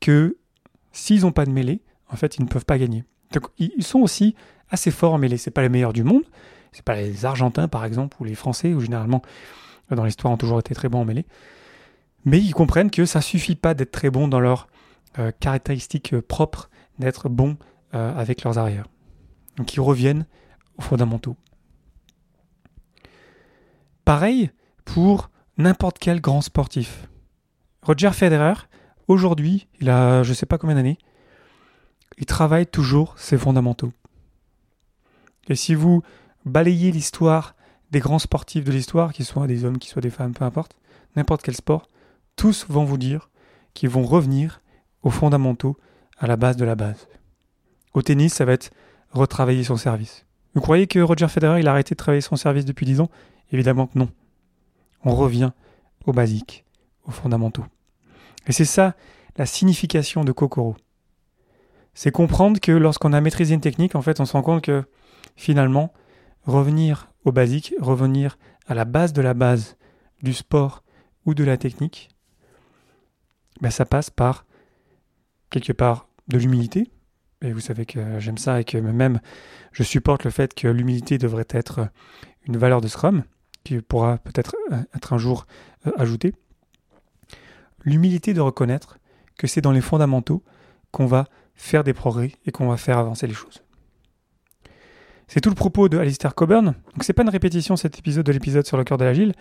que 0.00 0.36
s'ils 0.92 1.22
n'ont 1.22 1.32
pas 1.32 1.44
de 1.44 1.50
mêlée, 1.50 1.82
en 2.08 2.16
fait, 2.16 2.36
ils 2.36 2.42
ne 2.42 2.48
peuvent 2.48 2.64
pas 2.64 2.78
gagner. 2.78 3.04
Donc, 3.32 3.44
ils 3.58 3.84
sont 3.84 4.00
aussi 4.00 4.34
assez 4.70 4.90
forts 4.90 5.18
mais 5.18 5.28
mêlée. 5.28 5.36
C'est 5.36 5.50
pas 5.50 5.62
les 5.62 5.68
meilleurs 5.68 5.92
du 5.92 6.04
monde. 6.04 6.24
C'est 6.72 6.84
pas 6.84 6.96
les 6.96 7.24
Argentins, 7.24 7.68
par 7.68 7.84
exemple, 7.84 8.16
ou 8.20 8.24
les 8.24 8.34
Français, 8.34 8.72
ou 8.72 8.80
généralement, 8.80 9.22
dans 9.90 10.04
l'histoire, 10.04 10.32
ont 10.32 10.36
toujours 10.36 10.60
été 10.60 10.74
très 10.74 10.88
bons 10.88 11.00
en 11.00 11.04
mêlée. 11.04 11.26
Mais 12.24 12.38
ils 12.38 12.52
comprennent 12.52 12.90
que 12.90 13.04
ça 13.06 13.20
suffit 13.20 13.56
pas 13.56 13.74
d'être 13.74 13.92
très 13.92 14.10
bon 14.10 14.28
dans 14.28 14.40
leurs 14.40 14.68
euh, 15.18 15.32
caractéristiques 15.40 16.12
euh, 16.12 16.22
propres, 16.22 16.70
d'être 16.98 17.28
bon 17.28 17.56
euh, 17.94 18.14
avec 18.16 18.44
leurs 18.44 18.58
arrières. 18.58 18.86
Donc, 19.56 19.74
ils 19.74 19.80
reviennent 19.80 20.26
aux 20.78 20.82
fondamentaux. 20.82 21.36
Pareil 24.04 24.50
pour 24.84 25.30
n'importe 25.56 25.98
quel 25.98 26.20
grand 26.20 26.40
sportif. 26.40 27.08
Roger 27.82 28.12
Federer, 28.12 28.54
aujourd'hui, 29.10 29.66
il 29.80 29.90
a 29.90 30.22
je 30.22 30.32
sais 30.32 30.46
pas 30.46 30.56
combien 30.56 30.76
d'années, 30.76 30.98
il 32.18 32.26
travaille 32.26 32.66
toujours 32.66 33.18
ses 33.18 33.38
fondamentaux. 33.38 33.92
Et 35.48 35.56
si 35.56 35.74
vous 35.74 36.02
balayez 36.44 36.92
l'histoire 36.92 37.54
des 37.90 37.98
grands 37.98 38.18
sportifs 38.18 38.64
de 38.64 38.70
l'histoire, 38.70 39.12
qu'ils 39.12 39.24
soient 39.24 39.46
des 39.46 39.64
hommes, 39.64 39.78
qu'ils 39.78 39.90
soient 39.90 40.02
des 40.02 40.10
femmes, 40.10 40.32
peu 40.32 40.44
importe, 40.44 40.76
n'importe 41.16 41.42
quel 41.42 41.56
sport, 41.56 41.88
tous 42.36 42.66
vont 42.68 42.84
vous 42.84 42.98
dire 42.98 43.30
qu'ils 43.74 43.88
vont 43.88 44.04
revenir 44.04 44.60
aux 45.02 45.10
fondamentaux, 45.10 45.76
à 46.18 46.26
la 46.26 46.36
base 46.36 46.56
de 46.56 46.64
la 46.64 46.74
base. 46.74 47.08
Au 47.94 48.02
tennis, 48.02 48.34
ça 48.34 48.44
va 48.44 48.52
être 48.52 48.70
retravailler 49.10 49.64
son 49.64 49.76
service. 49.76 50.26
Vous 50.54 50.60
croyez 50.60 50.86
que 50.86 50.98
Roger 50.98 51.28
Federer, 51.28 51.60
il 51.60 51.68
a 51.68 51.72
arrêté 51.72 51.94
de 51.94 51.98
travailler 51.98 52.20
son 52.20 52.36
service 52.36 52.64
depuis 52.64 52.86
10 52.86 53.00
ans? 53.00 53.10
Évidemment 53.50 53.86
que 53.86 53.98
non. 53.98 54.10
On 55.04 55.14
revient 55.14 55.52
aux 56.04 56.12
basiques, 56.12 56.64
aux 57.06 57.10
fondamentaux. 57.10 57.64
Et 58.46 58.52
c'est 58.52 58.64
ça 58.64 58.94
la 59.36 59.46
signification 59.46 60.24
de 60.24 60.32
Kokoro 60.32 60.76
c'est 61.94 62.10
comprendre 62.10 62.60
que 62.60 62.72
lorsqu'on 62.72 63.12
a 63.12 63.20
maîtrisé 63.20 63.54
une 63.54 63.60
technique, 63.60 63.94
en 63.94 64.02
fait, 64.02 64.20
on 64.20 64.24
se 64.24 64.32
rend 64.32 64.42
compte 64.42 64.62
que 64.62 64.84
finalement, 65.36 65.92
revenir 66.44 67.08
au 67.24 67.32
basique, 67.32 67.74
revenir 67.78 68.38
à 68.66 68.74
la 68.74 68.84
base 68.84 69.12
de 69.12 69.22
la 69.22 69.34
base 69.34 69.76
du 70.22 70.32
sport 70.32 70.82
ou 71.26 71.34
de 71.34 71.44
la 71.44 71.56
technique, 71.56 72.08
ben 73.60 73.70
ça 73.70 73.84
passe 73.84 74.10
par 74.10 74.46
quelque 75.50 75.72
part 75.72 76.08
de 76.28 76.38
l'humilité. 76.38 76.90
Et 77.42 77.52
vous 77.52 77.60
savez 77.60 77.86
que 77.86 78.18
j'aime 78.18 78.38
ça 78.38 78.60
et 78.60 78.64
que 78.64 78.78
même 78.78 79.20
je 79.72 79.82
supporte 79.82 80.24
le 80.24 80.30
fait 80.30 80.54
que 80.54 80.68
l'humilité 80.68 81.18
devrait 81.18 81.48
être 81.50 81.88
une 82.44 82.56
valeur 82.56 82.80
de 82.80 82.88
Scrum 82.88 83.24
qui 83.64 83.80
pourra 83.80 84.18
peut-être 84.18 84.56
être 84.94 85.12
un 85.12 85.18
jour 85.18 85.46
euh, 85.86 85.92
ajoutée. 85.96 86.34
L'humilité 87.84 88.34
de 88.34 88.40
reconnaître 88.40 88.98
que 89.38 89.46
c'est 89.46 89.60
dans 89.60 89.72
les 89.72 89.80
fondamentaux 89.80 90.42
qu'on 90.90 91.06
va 91.06 91.26
faire 91.54 91.84
des 91.84 91.94
progrès 91.94 92.32
et 92.46 92.52
qu'on 92.52 92.68
va 92.68 92.76
faire 92.76 92.98
avancer 92.98 93.26
les 93.26 93.34
choses. 93.34 93.62
C'est 95.28 95.40
tout 95.40 95.48
le 95.48 95.54
propos 95.54 95.88
de 95.88 95.96
Alistair 95.96 96.34
Coburn. 96.34 96.64
Donc 96.64 97.04
c'est 97.04 97.12
pas 97.12 97.22
une 97.22 97.28
répétition 97.28 97.76
cet 97.76 97.98
épisode 97.98 98.26
de 98.26 98.32
l'épisode 98.32 98.66
sur 98.66 98.76
le 98.76 98.82
cœur 98.82 98.98
de 98.98 99.04
l'agile, 99.04 99.32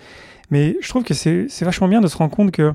mais 0.52 0.78
je 0.82 0.88
trouve 0.90 1.04
que 1.04 1.16
c'est 1.16 1.48
vachement 1.62 1.88
bien 1.88 2.00
de 2.00 2.08
se 2.08 2.16
rendre 2.16 2.36
compte 2.36 2.52
que 2.52 2.74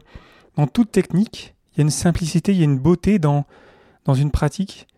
dans 0.56 0.66
toute 0.66 0.90
technique, 0.90 1.54
il 1.72 1.78
y 1.78 1.80
a 1.80 1.82
une 1.82 1.90
simplicité, 1.90 2.52
il 2.52 2.58
y 2.58 2.62
a 2.62 2.64
une 2.64 2.78
beauté 2.78 3.18
dans, 3.18 3.44
une 4.08 4.32
pratique 4.32 4.88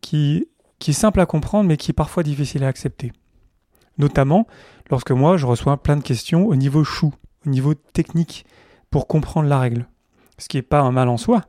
qui, 0.00 0.48
qui 0.78 0.92
est 0.92 0.94
simple 0.94 1.18
à 1.20 1.26
comprendre, 1.26 1.68
mais 1.68 1.76
qui 1.76 1.90
est 1.90 1.94
parfois 1.94 2.22
difficile 2.22 2.62
à 2.62 2.68
accepter. 2.68 3.12
Notamment 3.98 4.46
lorsque 4.90 5.10
moi, 5.10 5.36
je 5.36 5.46
reçois 5.46 5.82
plein 5.82 5.96
de 5.96 6.02
questions 6.02 6.46
au 6.46 6.54
niveau 6.54 6.84
chou, 6.84 7.12
au 7.44 7.50
niveau 7.50 7.74
technique, 7.74 8.46
pour 8.90 9.08
comprendre 9.08 9.48
la 9.48 9.58
règle. 9.58 9.88
Ce 10.44 10.48
qui 10.50 10.58
n'est 10.58 10.62
pas 10.62 10.82
un 10.82 10.92
mal 10.92 11.08
en 11.08 11.16
soi, 11.16 11.40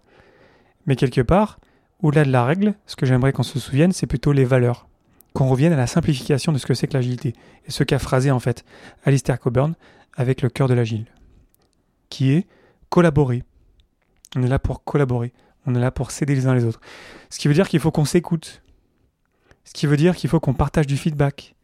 mais 0.86 0.96
quelque 0.96 1.20
part, 1.20 1.60
au-delà 2.02 2.24
de 2.24 2.32
la 2.32 2.46
règle, 2.46 2.76
ce 2.86 2.96
que 2.96 3.06
j'aimerais 3.06 3.34
qu'on 3.34 3.44
se 3.44 3.60
souvienne, 3.60 3.92
c'est 3.92 4.08
plutôt 4.08 4.32
les 4.32 4.46
valeurs. 4.46 4.88
Qu'on 5.34 5.50
revienne 5.50 5.74
à 5.74 5.76
la 5.76 5.86
simplification 5.86 6.54
de 6.54 6.58
ce 6.58 6.66
que 6.66 6.74
c'est 6.74 6.88
que 6.88 6.94
l'agilité, 6.94 7.34
et 7.66 7.72
ce 7.72 7.84
qu'a 7.84 8.00
phrasé 8.00 8.32
en 8.32 8.40
fait 8.40 8.64
Alistair 9.04 9.38
Coburn 9.38 9.76
avec 10.16 10.42
le 10.42 10.48
cœur 10.48 10.70
de 10.70 10.74
l'agile, 10.74 11.08
qui 12.08 12.32
est 12.32 12.48
collaborer. 12.88 13.44
On 14.38 14.44
est 14.44 14.48
là 14.48 14.60
pour 14.60 14.86
collaborer, 14.86 15.34
on 15.66 15.76
est 15.76 15.82
là 15.82 15.92
pour 15.92 16.12
s'aider 16.12 16.34
les 16.34 16.48
uns 16.48 16.56
les 16.56 16.64
autres. 16.64 16.80
Ce 17.30 17.38
qui 17.38 17.50
veut 17.50 17.54
dire 17.54 17.68
qu'il 17.68 17.82
faut 17.82 17.92
qu'on 17.92 18.06
s'écoute, 18.06 18.64
ce 19.66 19.74
qui 19.74 19.88
veut 19.88 19.98
dire 19.98 20.16
qu'il 20.16 20.30
faut 20.30 20.40
qu'on 20.40 20.54
partage 20.54 20.88
du 20.88 20.96
feedback, 20.96 21.58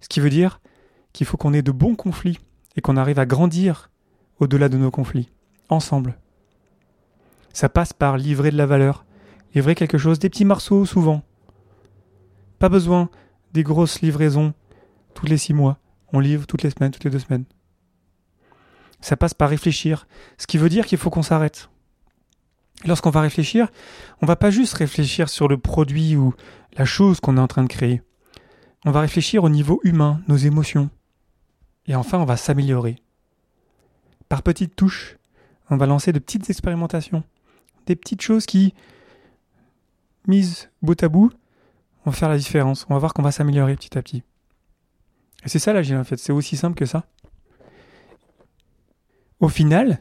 ce 0.00 0.08
qui 0.08 0.20
veut 0.20 0.30
dire 0.30 0.62
qu'il 1.12 1.26
faut 1.26 1.36
qu'on 1.36 1.52
ait 1.52 1.60
de 1.60 1.70
bons 1.70 1.96
conflits 1.96 2.38
et 2.76 2.80
qu'on 2.80 2.96
arrive 2.96 3.18
à 3.18 3.26
grandir 3.26 3.90
au-delà 4.38 4.70
de 4.70 4.78
nos 4.78 4.90
conflits, 4.90 5.28
ensemble. 5.68 6.16
Ça 7.52 7.68
passe 7.68 7.92
par 7.92 8.16
livrer 8.16 8.50
de 8.50 8.56
la 8.56 8.66
valeur, 8.66 9.04
livrer 9.54 9.74
quelque 9.74 9.98
chose, 9.98 10.18
des 10.18 10.30
petits 10.30 10.44
morceaux 10.44 10.86
souvent. 10.86 11.22
Pas 12.58 12.68
besoin 12.68 13.10
des 13.52 13.62
grosses 13.62 14.00
livraisons 14.00 14.54
tous 15.14 15.26
les 15.26 15.36
six 15.36 15.54
mois. 15.54 15.78
On 16.12 16.20
livre 16.20 16.46
toutes 16.46 16.62
les 16.62 16.70
semaines, 16.70 16.90
toutes 16.90 17.04
les 17.04 17.10
deux 17.10 17.18
semaines. 17.18 17.44
Ça 19.00 19.16
passe 19.16 19.34
par 19.34 19.50
réfléchir, 19.50 20.06
ce 20.38 20.46
qui 20.46 20.58
veut 20.58 20.68
dire 20.68 20.86
qu'il 20.86 20.98
faut 20.98 21.10
qu'on 21.10 21.22
s'arrête. 21.22 21.68
Lorsqu'on 22.84 23.10
va 23.10 23.20
réfléchir, 23.20 23.68
on 24.20 24.26
va 24.26 24.36
pas 24.36 24.50
juste 24.50 24.74
réfléchir 24.74 25.28
sur 25.28 25.48
le 25.48 25.58
produit 25.58 26.16
ou 26.16 26.34
la 26.76 26.84
chose 26.84 27.20
qu'on 27.20 27.36
est 27.36 27.40
en 27.40 27.48
train 27.48 27.62
de 27.62 27.68
créer. 27.68 28.02
On 28.84 28.90
va 28.90 29.00
réfléchir 29.00 29.44
au 29.44 29.48
niveau 29.48 29.80
humain, 29.84 30.20
nos 30.28 30.36
émotions. 30.36 30.90
Et 31.86 31.94
enfin, 31.94 32.18
on 32.18 32.24
va 32.24 32.36
s'améliorer. 32.36 32.96
Par 34.28 34.42
petites 34.42 34.74
touches, 34.74 35.16
on 35.70 35.76
va 35.76 35.86
lancer 35.86 36.12
de 36.12 36.18
petites 36.18 36.50
expérimentations. 36.50 37.22
Des 37.86 37.96
petites 37.96 38.22
choses 38.22 38.46
qui, 38.46 38.74
mises 40.26 40.70
bout 40.82 41.00
à 41.02 41.08
bout, 41.08 41.32
vont 42.04 42.12
faire 42.12 42.28
la 42.28 42.38
différence. 42.38 42.86
On 42.88 42.94
va 42.94 43.00
voir 43.00 43.14
qu'on 43.14 43.22
va 43.22 43.32
s'améliorer 43.32 43.76
petit 43.76 43.96
à 43.96 44.02
petit. 44.02 44.22
Et 45.44 45.48
c'est 45.48 45.58
ça 45.58 45.72
l'agile 45.72 45.96
en 45.96 46.04
fait, 46.04 46.16
c'est 46.16 46.32
aussi 46.32 46.56
simple 46.56 46.76
que 46.76 46.86
ça. 46.86 47.04
Au 49.40 49.48
final, 49.48 50.00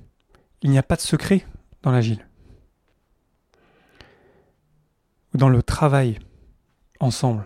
il 0.61 0.69
n'y 0.69 0.77
a 0.77 0.83
pas 0.83 0.95
de 0.95 1.01
secret 1.01 1.45
dans 1.81 1.91
l'agile. 1.91 2.27
Ou 5.33 5.37
dans 5.37 5.49
le 5.49 5.63
travail 5.63 6.19
ensemble. 6.99 7.45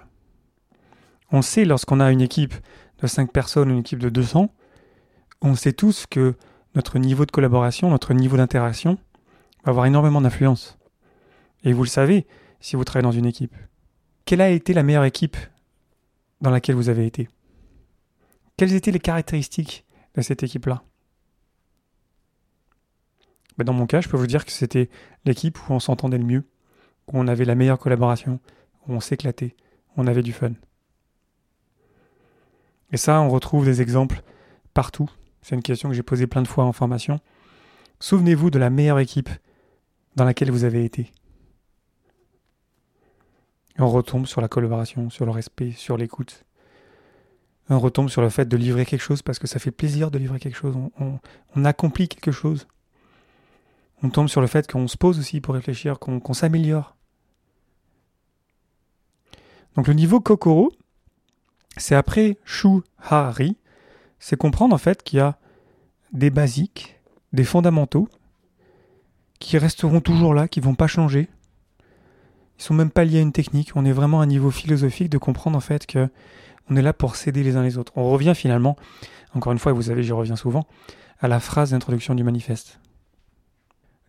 On 1.31 1.41
sait 1.41 1.63
lorsqu'on 1.65 1.99
a 1.99 2.11
une 2.11 2.21
équipe 2.21 2.53
de 3.01 3.07
5 3.07 3.31
personnes, 3.31 3.69
une 3.69 3.79
équipe 3.79 3.99
de 3.99 4.09
200, 4.09 4.53
on 5.41 5.55
sait 5.55 5.73
tous 5.73 6.05
que 6.05 6.35
notre 6.75 6.99
niveau 6.99 7.25
de 7.25 7.31
collaboration, 7.31 7.89
notre 7.89 8.13
niveau 8.13 8.37
d'interaction 8.37 8.97
avoir 9.65 9.85
énormément 9.85 10.21
d'influence. 10.21 10.77
Et 11.63 11.73
vous 11.73 11.83
le 11.83 11.89
savez 11.89 12.27
si 12.59 12.75
vous 12.75 12.83
travaillez 12.83 13.03
dans 13.03 13.11
une 13.11 13.25
équipe. 13.25 13.55
Quelle 14.25 14.41
a 14.41 14.49
été 14.49 14.73
la 14.73 14.83
meilleure 14.83 15.03
équipe 15.03 15.37
dans 16.41 16.51
laquelle 16.51 16.75
vous 16.75 16.89
avez 16.89 17.05
été? 17.05 17.29
Quelles 18.57 18.73
étaient 18.73 18.91
les 18.91 18.99
caractéristiques 18.99 19.85
de 20.15 20.21
cette 20.21 20.43
équipe-là? 20.43 20.83
Ben, 23.57 23.65
Dans 23.65 23.73
mon 23.73 23.85
cas, 23.85 24.01
je 24.01 24.09
peux 24.09 24.17
vous 24.17 24.27
dire 24.27 24.45
que 24.45 24.51
c'était 24.51 24.89
l'équipe 25.25 25.57
où 25.57 25.73
on 25.73 25.79
s'entendait 25.79 26.17
le 26.17 26.25
mieux, 26.25 26.43
où 27.07 27.19
on 27.19 27.27
avait 27.27 27.45
la 27.45 27.55
meilleure 27.55 27.79
collaboration, 27.79 28.39
où 28.87 28.93
on 28.93 28.99
s'éclatait, 28.99 29.55
où 29.89 30.01
on 30.01 30.07
avait 30.07 30.23
du 30.23 30.33
fun. 30.33 30.53
Et 32.91 32.97
ça, 32.97 33.19
on 33.21 33.29
retrouve 33.29 33.65
des 33.65 33.81
exemples 33.81 34.21
partout. 34.73 35.09
C'est 35.41 35.55
une 35.55 35.61
question 35.61 35.89
que 35.89 35.95
j'ai 35.95 36.03
posée 36.03 36.27
plein 36.27 36.41
de 36.41 36.47
fois 36.47 36.63
en 36.63 36.71
formation. 36.71 37.19
Souvenez-vous 37.99 38.49
de 38.49 38.59
la 38.59 38.69
meilleure 38.69 38.99
équipe 38.99 39.29
dans 40.15 40.25
laquelle 40.25 40.51
vous 40.51 40.63
avez 40.63 40.85
été. 40.85 41.11
on 43.77 43.89
retombe 43.89 44.25
sur 44.25 44.41
la 44.41 44.47
collaboration, 44.47 45.09
sur 45.09 45.25
le 45.25 45.31
respect, 45.31 45.71
sur 45.71 45.97
l'écoute. 45.97 46.45
On 47.69 47.79
retombe 47.79 48.09
sur 48.09 48.21
le 48.21 48.29
fait 48.29 48.45
de 48.45 48.57
livrer 48.57 48.85
quelque 48.85 49.01
chose 49.01 49.21
parce 49.21 49.39
que 49.39 49.47
ça 49.47 49.59
fait 49.59 49.71
plaisir 49.71 50.11
de 50.11 50.17
livrer 50.17 50.39
quelque 50.39 50.57
chose. 50.57 50.75
On, 51.55 51.65
accomplit 51.65 52.07
quelque 52.07 52.31
chose. 52.31 52.67
On 54.03 54.09
tombe 54.09 54.27
sur 54.27 54.39
le 54.39 54.47
fait 54.47 54.71
qu'on 54.71 54.87
se 54.87 54.97
pose 54.97 55.19
aussi 55.19 55.41
pour 55.41 55.55
réfléchir, 55.55 55.99
qu'on 55.99 56.33
s'améliore. 56.33 56.95
Donc 59.75 59.87
le 59.87 59.93
niveau 59.93 60.21
Kokoro, 60.21 60.71
c'est 61.75 61.95
après 61.95 62.37
Shu 62.45 62.81
Ha-Ri, 63.09 63.57
c'est 64.19 64.37
comprendre 64.37 64.73
en 64.73 64.77
fait 64.77 65.03
qu'il 65.03 65.17
y 65.17 65.21
a 65.21 65.37
des 66.13 66.29
basiques, 66.29 66.99
des 67.33 67.43
fondamentaux, 67.43 68.07
qui 69.45 69.59
resteront 69.59 70.01
toujours 70.01 70.33
là, 70.33 70.47
qui 70.47 70.59
vont 70.59 70.73
pas 70.73 70.87
changer. 70.87 71.29
Ils 72.57 72.63
sont 72.63 72.73
même 72.73 72.89
pas 72.89 73.03
liés 73.03 73.19
à 73.19 73.21
une 73.21 73.31
technique. 73.31 73.73
On 73.75 73.85
est 73.85 73.91
vraiment 73.91 74.21
à 74.21 74.23
un 74.23 74.25
niveau 74.25 74.49
philosophique 74.49 75.09
de 75.09 75.19
comprendre 75.19 75.55
en 75.55 75.61
fait 75.61 75.85
que 75.85 76.09
on 76.67 76.75
est 76.75 76.81
là 76.81 76.93
pour 76.93 77.15
s'aider 77.15 77.43
les 77.43 77.55
uns 77.55 77.61
les 77.61 77.77
autres. 77.77 77.91
On 77.95 78.09
revient 78.09 78.33
finalement, 78.35 78.75
encore 79.35 79.53
une 79.53 79.59
fois, 79.59 79.71
vous 79.71 79.83
savez, 79.83 80.01
j'y 80.01 80.13
reviens 80.13 80.35
souvent, 80.35 80.65
à 81.19 81.27
la 81.27 81.39
phrase 81.39 81.71
d'introduction 81.71 82.15
du 82.15 82.23
manifeste. 82.23 82.79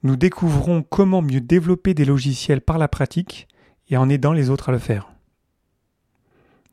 Nous 0.02 0.16
découvrons 0.16 0.82
comment 0.82 1.20
mieux 1.20 1.42
développer 1.42 1.92
des 1.92 2.06
logiciels 2.06 2.62
par 2.62 2.78
la 2.78 2.88
pratique 2.88 3.46
et 3.90 3.98
en 3.98 4.08
aidant 4.08 4.32
les 4.32 4.48
autres 4.48 4.70
à 4.70 4.72
le 4.72 4.78
faire. 4.78 5.12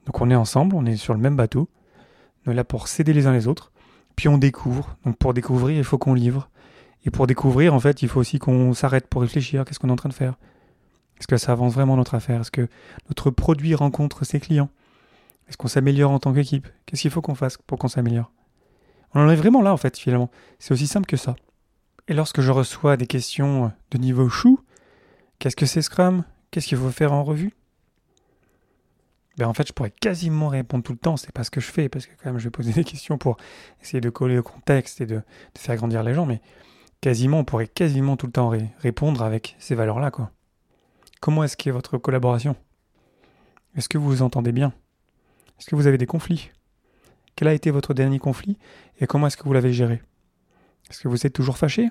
Donc 0.05 0.21
on 0.21 0.29
est 0.29 0.35
ensemble, 0.35 0.73
on 0.77 0.85
est 0.85 0.95
sur 0.95 1.13
le 1.13 1.19
même 1.19 1.35
bateau, 1.35 1.67
on 2.45 2.51
est 2.51 2.55
là 2.55 2.63
pour 2.63 2.87
s'aider 2.87 3.11
les 3.11 3.27
uns 3.27 3.33
les 3.33 3.49
autres, 3.49 3.73
puis 4.15 4.29
on 4.29 4.37
découvre. 4.37 4.95
Donc 5.03 5.17
pour 5.17 5.33
découvrir, 5.33 5.77
il 5.77 5.83
faut 5.83 5.97
qu'on 5.97 6.13
livre. 6.13 6.49
Et 7.05 7.11
pour 7.11 7.27
découvrir, 7.27 7.73
en 7.73 7.79
fait, 7.79 8.01
il 8.01 8.07
faut 8.07 8.19
aussi 8.19 8.39
qu'on 8.39 8.73
s'arrête 8.73 9.07
pour 9.07 9.21
réfléchir, 9.21 9.65
qu'est-ce 9.65 9.79
qu'on 9.79 9.89
est 9.89 9.93
en 9.93 9.97
train 9.97 10.09
de 10.09 10.13
faire? 10.13 10.35
Est-ce 11.19 11.27
que 11.27 11.37
ça 11.37 11.51
avance 11.51 11.73
vraiment 11.73 11.95
notre 11.95 12.15
affaire? 12.15 12.41
Est-ce 12.41 12.51
que 12.51 12.67
notre 13.09 13.29
produit 13.29 13.75
rencontre 13.75 14.25
ses 14.25 14.39
clients? 14.39 14.69
Est-ce 15.47 15.57
qu'on 15.57 15.67
s'améliore 15.67 16.11
en 16.11 16.19
tant 16.19 16.33
qu'équipe? 16.33 16.67
Qu'est-ce 16.85 17.01
qu'il 17.01 17.11
faut 17.11 17.21
qu'on 17.21 17.35
fasse 17.35 17.57
pour 17.57 17.77
qu'on 17.77 17.87
s'améliore? 17.87 18.31
On 19.13 19.21
en 19.21 19.29
est 19.29 19.35
vraiment 19.35 19.61
là, 19.61 19.73
en 19.73 19.77
fait, 19.77 19.97
finalement. 19.97 20.31
C'est 20.59 20.73
aussi 20.73 20.87
simple 20.87 21.05
que 21.05 21.17
ça. 21.17 21.35
Et 22.07 22.13
lorsque 22.13 22.41
je 22.41 22.51
reçois 22.51 22.97
des 22.97 23.07
questions 23.07 23.71
de 23.91 23.97
niveau 23.97 24.27
chou, 24.29 24.59
qu'est-ce 25.39 25.55
que 25.55 25.65
c'est 25.65 25.81
Scrum? 25.81 26.23
Qu'est-ce 26.51 26.67
qu'il 26.67 26.77
faut 26.77 26.89
faire 26.89 27.13
en 27.13 27.23
revue? 27.23 27.53
Ben 29.37 29.47
en 29.47 29.53
fait, 29.53 29.67
je 29.67 29.73
pourrais 29.73 29.91
quasiment 29.91 30.47
répondre 30.47 30.83
tout 30.83 30.91
le 30.91 30.97
temps. 30.97 31.17
C'est 31.17 31.31
pas 31.31 31.43
ce 31.43 31.51
que 31.51 31.59
je 31.59 31.71
fais, 31.71 31.89
parce 31.89 32.05
que 32.05 32.11
quand 32.21 32.29
même, 32.29 32.39
je 32.39 32.43
vais 32.45 32.51
poser 32.51 32.71
des 32.73 32.83
questions 32.83 33.17
pour 33.17 33.37
essayer 33.81 34.01
de 34.01 34.09
coller 34.09 34.35
le 34.35 34.43
contexte 34.43 35.01
et 35.01 35.05
de, 35.05 35.15
de 35.15 35.59
faire 35.59 35.75
grandir 35.75 36.03
les 36.03 36.13
gens. 36.13 36.25
Mais 36.25 36.41
quasiment, 37.03 37.39
on 37.39 37.43
pourrait 37.43 37.67
quasiment 37.67 38.15
tout 38.15 38.27
le 38.27 38.31
temps 38.31 38.49
répondre 38.79 39.23
avec 39.23 39.57
ces 39.59 39.75
valeurs-là, 39.75 40.09
quoi. 40.09 40.31
Comment 41.19 41.43
est-ce 41.43 41.57
qu'est 41.57 41.69
votre 41.69 41.97
collaboration? 41.97 42.55
Est-ce 43.75 43.89
que 43.89 43.97
vous 43.97 44.07
vous 44.07 44.21
entendez 44.21 44.53
bien? 44.53 44.71
Est-ce 45.59 45.69
que 45.69 45.75
vous 45.75 45.87
avez 45.87 45.97
des 45.97 46.05
conflits? 46.05 46.51
Quel 47.35 47.49
a 47.49 47.53
été 47.53 47.71
votre 47.71 47.93
dernier 47.93 48.19
conflit 48.19 48.57
et 49.01 49.05
comment 49.05 49.27
est-ce 49.27 49.35
que 49.35 49.43
vous 49.43 49.51
l'avez 49.51 49.73
géré? 49.73 50.01
Est-ce 50.89 51.01
que 51.01 51.09
vous 51.09 51.27
êtes 51.27 51.33
toujours 51.33 51.57
fâché 51.57 51.89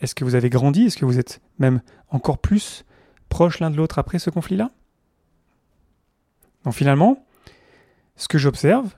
Est-ce 0.00 0.14
que 0.14 0.22
vous 0.22 0.36
avez 0.36 0.50
grandi? 0.50 0.84
Est-ce 0.84 0.98
que 0.98 1.04
vous 1.04 1.18
êtes 1.18 1.40
même 1.58 1.82
encore 2.08 2.38
plus 2.38 2.84
proches 3.28 3.58
l'un 3.58 3.72
de 3.72 3.76
l'autre 3.76 3.98
après 3.98 4.20
ce 4.20 4.30
conflit-là? 4.30 4.70
Donc 6.62 6.74
finalement, 6.74 7.26
ce 8.14 8.28
que 8.28 8.38
j'observe, 8.38 8.94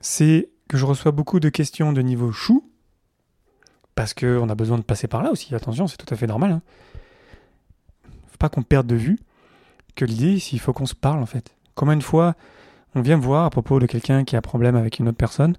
c'est 0.00 0.50
que 0.68 0.76
je 0.76 0.84
reçois 0.84 1.10
beaucoup 1.10 1.40
de 1.40 1.48
questions 1.48 1.92
de 1.92 2.00
niveau 2.00 2.30
chou, 2.30 2.70
parce 3.96 4.14
qu'on 4.14 4.48
a 4.48 4.54
besoin 4.54 4.78
de 4.78 4.82
passer 4.82 5.08
par 5.08 5.24
là 5.24 5.32
aussi. 5.32 5.52
Attention, 5.54 5.88
c'est 5.88 5.96
tout 5.96 6.14
à 6.14 6.16
fait 6.16 6.28
normal. 6.28 6.52
Hein. 6.52 6.62
Faut 8.28 8.36
pas 8.38 8.48
qu'on 8.48 8.62
perde 8.62 8.86
de 8.86 8.94
vue 8.94 9.18
que 9.96 10.04
l'idée, 10.04 10.36
qu'il 10.36 10.60
faut 10.60 10.72
qu'on 10.72 10.86
se 10.86 10.94
parle 10.94 11.18
en 11.18 11.26
fait. 11.26 11.50
Combien 11.74 11.96
de 11.96 12.02
fois 12.02 12.34
on 12.94 13.00
vient 13.00 13.16
me 13.16 13.22
voir 13.22 13.44
à 13.44 13.50
propos 13.50 13.80
de 13.80 13.86
quelqu'un 13.86 14.24
qui 14.24 14.36
a 14.36 14.38
un 14.38 14.42
problème 14.42 14.76
avec 14.76 14.98
une 14.98 15.08
autre 15.08 15.16
personne, 15.16 15.56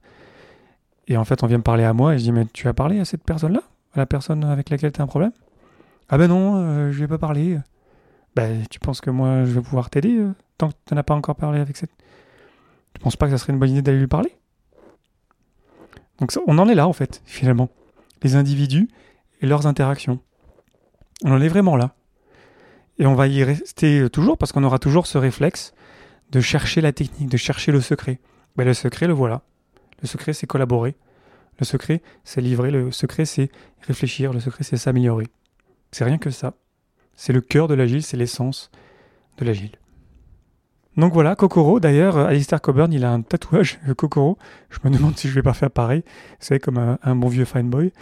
et 1.08 1.17
en 1.17 1.25
fait 1.25 1.44
on 1.44 1.48
vient 1.48 1.58
me 1.58 1.63
parler 1.63 1.84
à 1.84 1.94
moi 1.94 2.13
et 2.13 2.20
je 2.20 2.24
dis 2.24 2.32
mais 2.32 2.46
tu 2.53 2.67
as 2.67 2.74
parlé 2.74 3.00
à 3.00 3.06
cette 3.06 3.24
personne-là, 3.24 3.62
à 3.94 4.00
la 4.00 4.06
personne 4.06 4.44
avec 4.44 4.70
laquelle 4.70 4.91
tu 4.91 5.01
as 5.01 5.03
un 5.03 5.08
problème? 5.08 5.32
Ah 6.10 6.17
ben 6.17 6.27
non, 6.27 6.56
euh, 6.58 6.91
je 6.91 7.00
vais 7.00 7.08
pas 7.08 7.17
parler. 7.17 7.60
Ben 8.36 8.63
tu 8.70 8.79
penses 8.79 9.01
que 9.01 9.10
moi 9.10 9.46
je 9.46 9.51
vais 9.51 9.62
pouvoir 9.62 9.89
t'aider 9.89 10.15
euh, 10.15 10.32
tant 10.60 10.70
que 10.70 10.75
tu 10.86 10.94
n'as 10.94 11.03
pas 11.03 11.15
encore 11.15 11.36
parlé 11.36 11.60
avec 11.60 11.75
cette? 11.75 11.91
Tu 12.94 13.01
penses 13.01 13.15
pas 13.15 13.25
que 13.25 13.32
ça 13.32 13.39
serait 13.39 13.53
une 13.53 13.60
bonne 13.60 13.72
idée 13.72 13.82
d'aller 13.82 14.00
lui 14.00 14.08
parler? 14.08 14.36
Donc 16.20 16.32
on 16.46 16.58
en 16.60 16.70
est 16.70 16.75
là 16.75 16.88
en 16.88 16.94
fait 16.94 17.22
finalement 17.25 17.70
les 18.24 18.36
individus 18.36 18.89
et 19.41 19.47
leurs 19.47 19.67
interactions. 19.67 20.19
On 21.24 21.31
en 21.31 21.41
est 21.41 21.47
vraiment 21.47 21.75
là. 21.75 21.95
Et 23.00 23.05
on 23.05 23.15
va 23.15 23.27
y 23.27 23.43
rester 23.43 24.09
toujours 24.09 24.38
parce 24.38 24.51
qu'on 24.51 24.63
aura 24.63 24.79
toujours 24.79 25.07
ce 25.07 25.17
réflexe 25.17 25.74
de 26.31 26.41
chercher 26.41 26.81
la 26.81 26.91
technique, 26.91 27.29
de 27.29 27.38
chercher 27.38 27.71
le 27.71 27.81
secret. 27.81 28.19
Ben, 28.55 28.65
le 28.65 28.74
secret, 28.74 29.07
le 29.07 29.13
voilà. 29.13 29.43
Le 30.01 30.07
secret, 30.07 30.33
c'est 30.33 30.47
collaborer. 30.47 30.95
Le 31.59 31.65
secret, 31.65 32.01
c'est 32.24 32.41
livrer. 32.41 32.71
Le 32.71 32.91
secret, 32.91 33.25
c'est 33.25 33.50
réfléchir. 33.81 34.33
Le 34.33 34.39
secret, 34.39 34.63
c'est 34.63 34.77
s'améliorer. 34.77 35.27
C'est 35.91 36.03
rien 36.03 36.17
que 36.17 36.29
ça. 36.29 36.53
C'est 37.15 37.33
le 37.33 37.41
cœur 37.41 37.67
de 37.67 37.74
l'agile, 37.74 38.03
c'est 38.03 38.17
l'essence 38.17 38.69
de 39.38 39.45
l'agile. 39.45 39.71
Donc 40.98 41.13
voilà, 41.13 41.36
Kokoro. 41.36 41.80
D'ailleurs, 41.80 42.18
Alistair 42.18 42.60
Coburn, 42.60 42.92
il 42.92 43.06
a 43.06 43.12
un 43.12 43.22
tatouage 43.22 43.80
Kokoro. 43.98 44.38
Je 44.70 44.80
me 44.84 44.94
demande 44.94 45.16
si 45.18 45.30
je 45.30 45.36
vais 45.36 45.44
pas 45.44 45.54
faire 45.54 45.72
pareil. 45.72 46.04
C'est 46.39 46.60
comme 46.60 46.98
un, 47.01 47.16
bon 47.16 47.27
vieux 47.27 47.46
fine 47.46 47.70
boy. 47.70 47.94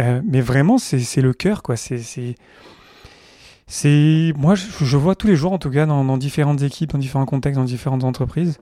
Euh, 0.00 0.22
mais 0.24 0.40
vraiment, 0.40 0.78
c'est 0.78 1.20
le 1.20 1.32
cœur, 1.34 1.62
quoi. 1.62 1.76
C'est 1.76 2.34
c'est 3.72 4.32
moi 4.36 4.56
je, 4.56 4.96
vois 4.96 5.14
tous 5.14 5.28
les 5.28 5.36
jours 5.36 5.52
en 5.52 5.58
tout 5.58 5.70
cas 5.70 5.86
dans, 5.86 6.16
différentes 6.16 6.60
équipes, 6.62 6.90
dans 6.90 6.98
différents 6.98 7.24
contextes, 7.24 7.56
dans 7.56 7.64
différentes 7.64 8.02
entreprises. 8.02 8.58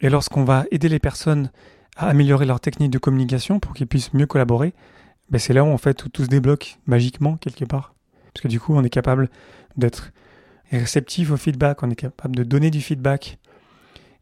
Et 0.00 0.08
lorsqu'on 0.08 0.44
va 0.44 0.64
aider 0.70 0.88
les 0.88 0.98
personnes 0.98 1.50
à 1.96 2.08
améliorer 2.08 2.46
leur 2.46 2.58
technique 2.58 2.90
de 2.90 2.98
communication 2.98 3.60
pour 3.60 3.74
qu'ils 3.74 3.86
puissent 3.86 4.14
mieux 4.14 4.26
collaborer, 4.26 4.72
ben 5.30 5.38
c'est 5.38 5.52
là 5.52 5.62
où 5.62 5.68
en 5.68 5.76
fait 5.76 6.10
tout 6.10 6.24
se 6.24 6.28
débloque 6.28 6.78
magiquement 6.86 7.36
quelque 7.36 7.66
part. 7.66 7.94
Parce 8.32 8.42
que 8.42 8.48
du 8.48 8.58
coup 8.58 8.74
on 8.74 8.82
est 8.82 8.90
capable 8.90 9.28
d'être 9.76 10.10
réceptif 10.70 11.30
au 11.30 11.36
feedback, 11.36 11.82
on 11.82 11.90
est 11.90 11.96
capable 11.96 12.36
de 12.36 12.42
donner 12.42 12.70
du 12.70 12.80
feedback. 12.80 13.38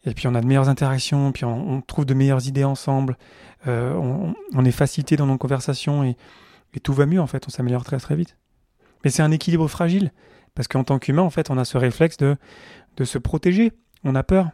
Et 0.05 0.15
puis 0.15 0.27
on 0.27 0.35
a 0.35 0.41
de 0.41 0.47
meilleures 0.47 0.69
interactions, 0.69 1.31
puis 1.31 1.45
on, 1.45 1.81
trouve 1.81 2.05
de 2.05 2.15
meilleures 2.15 2.47
idées 2.49 2.65
ensemble, 2.65 3.17
euh, 3.69 3.95
on, 3.95 4.65
est 4.65 4.73
facilité 4.73 5.17
dans 5.17 5.27
nos 5.27 5.39
conversations 5.39 6.03
et, 6.03 6.17
et 6.75 6.81
tout 6.81 6.93
va 6.93 7.07
mieux 7.07 7.21
en 7.21 7.29
fait, 7.29 7.47
on 7.47 7.51
s'améliore 7.51 7.85
très 7.85 7.99
très 7.99 8.17
vite. 8.17 8.37
Mais 9.05 9.11
c'est 9.11 9.23
un 9.23 9.31
équilibre 9.31 9.69
fragile, 9.69 10.11
parce 10.55 10.69
qu'en 10.69 10.85
tant 10.85 10.99
qu'humain, 10.99 11.23
en 11.23 11.31
fait, 11.31 11.51
on 11.51 11.59
a 11.59 11.65
ce 11.65 11.79
réflexe 11.79 12.17
de, 12.17 12.37
de 12.97 13.05
se 13.05 13.19
protéger. 13.19 13.73
On 14.05 14.15
a 14.15 14.23
peur. 14.23 14.51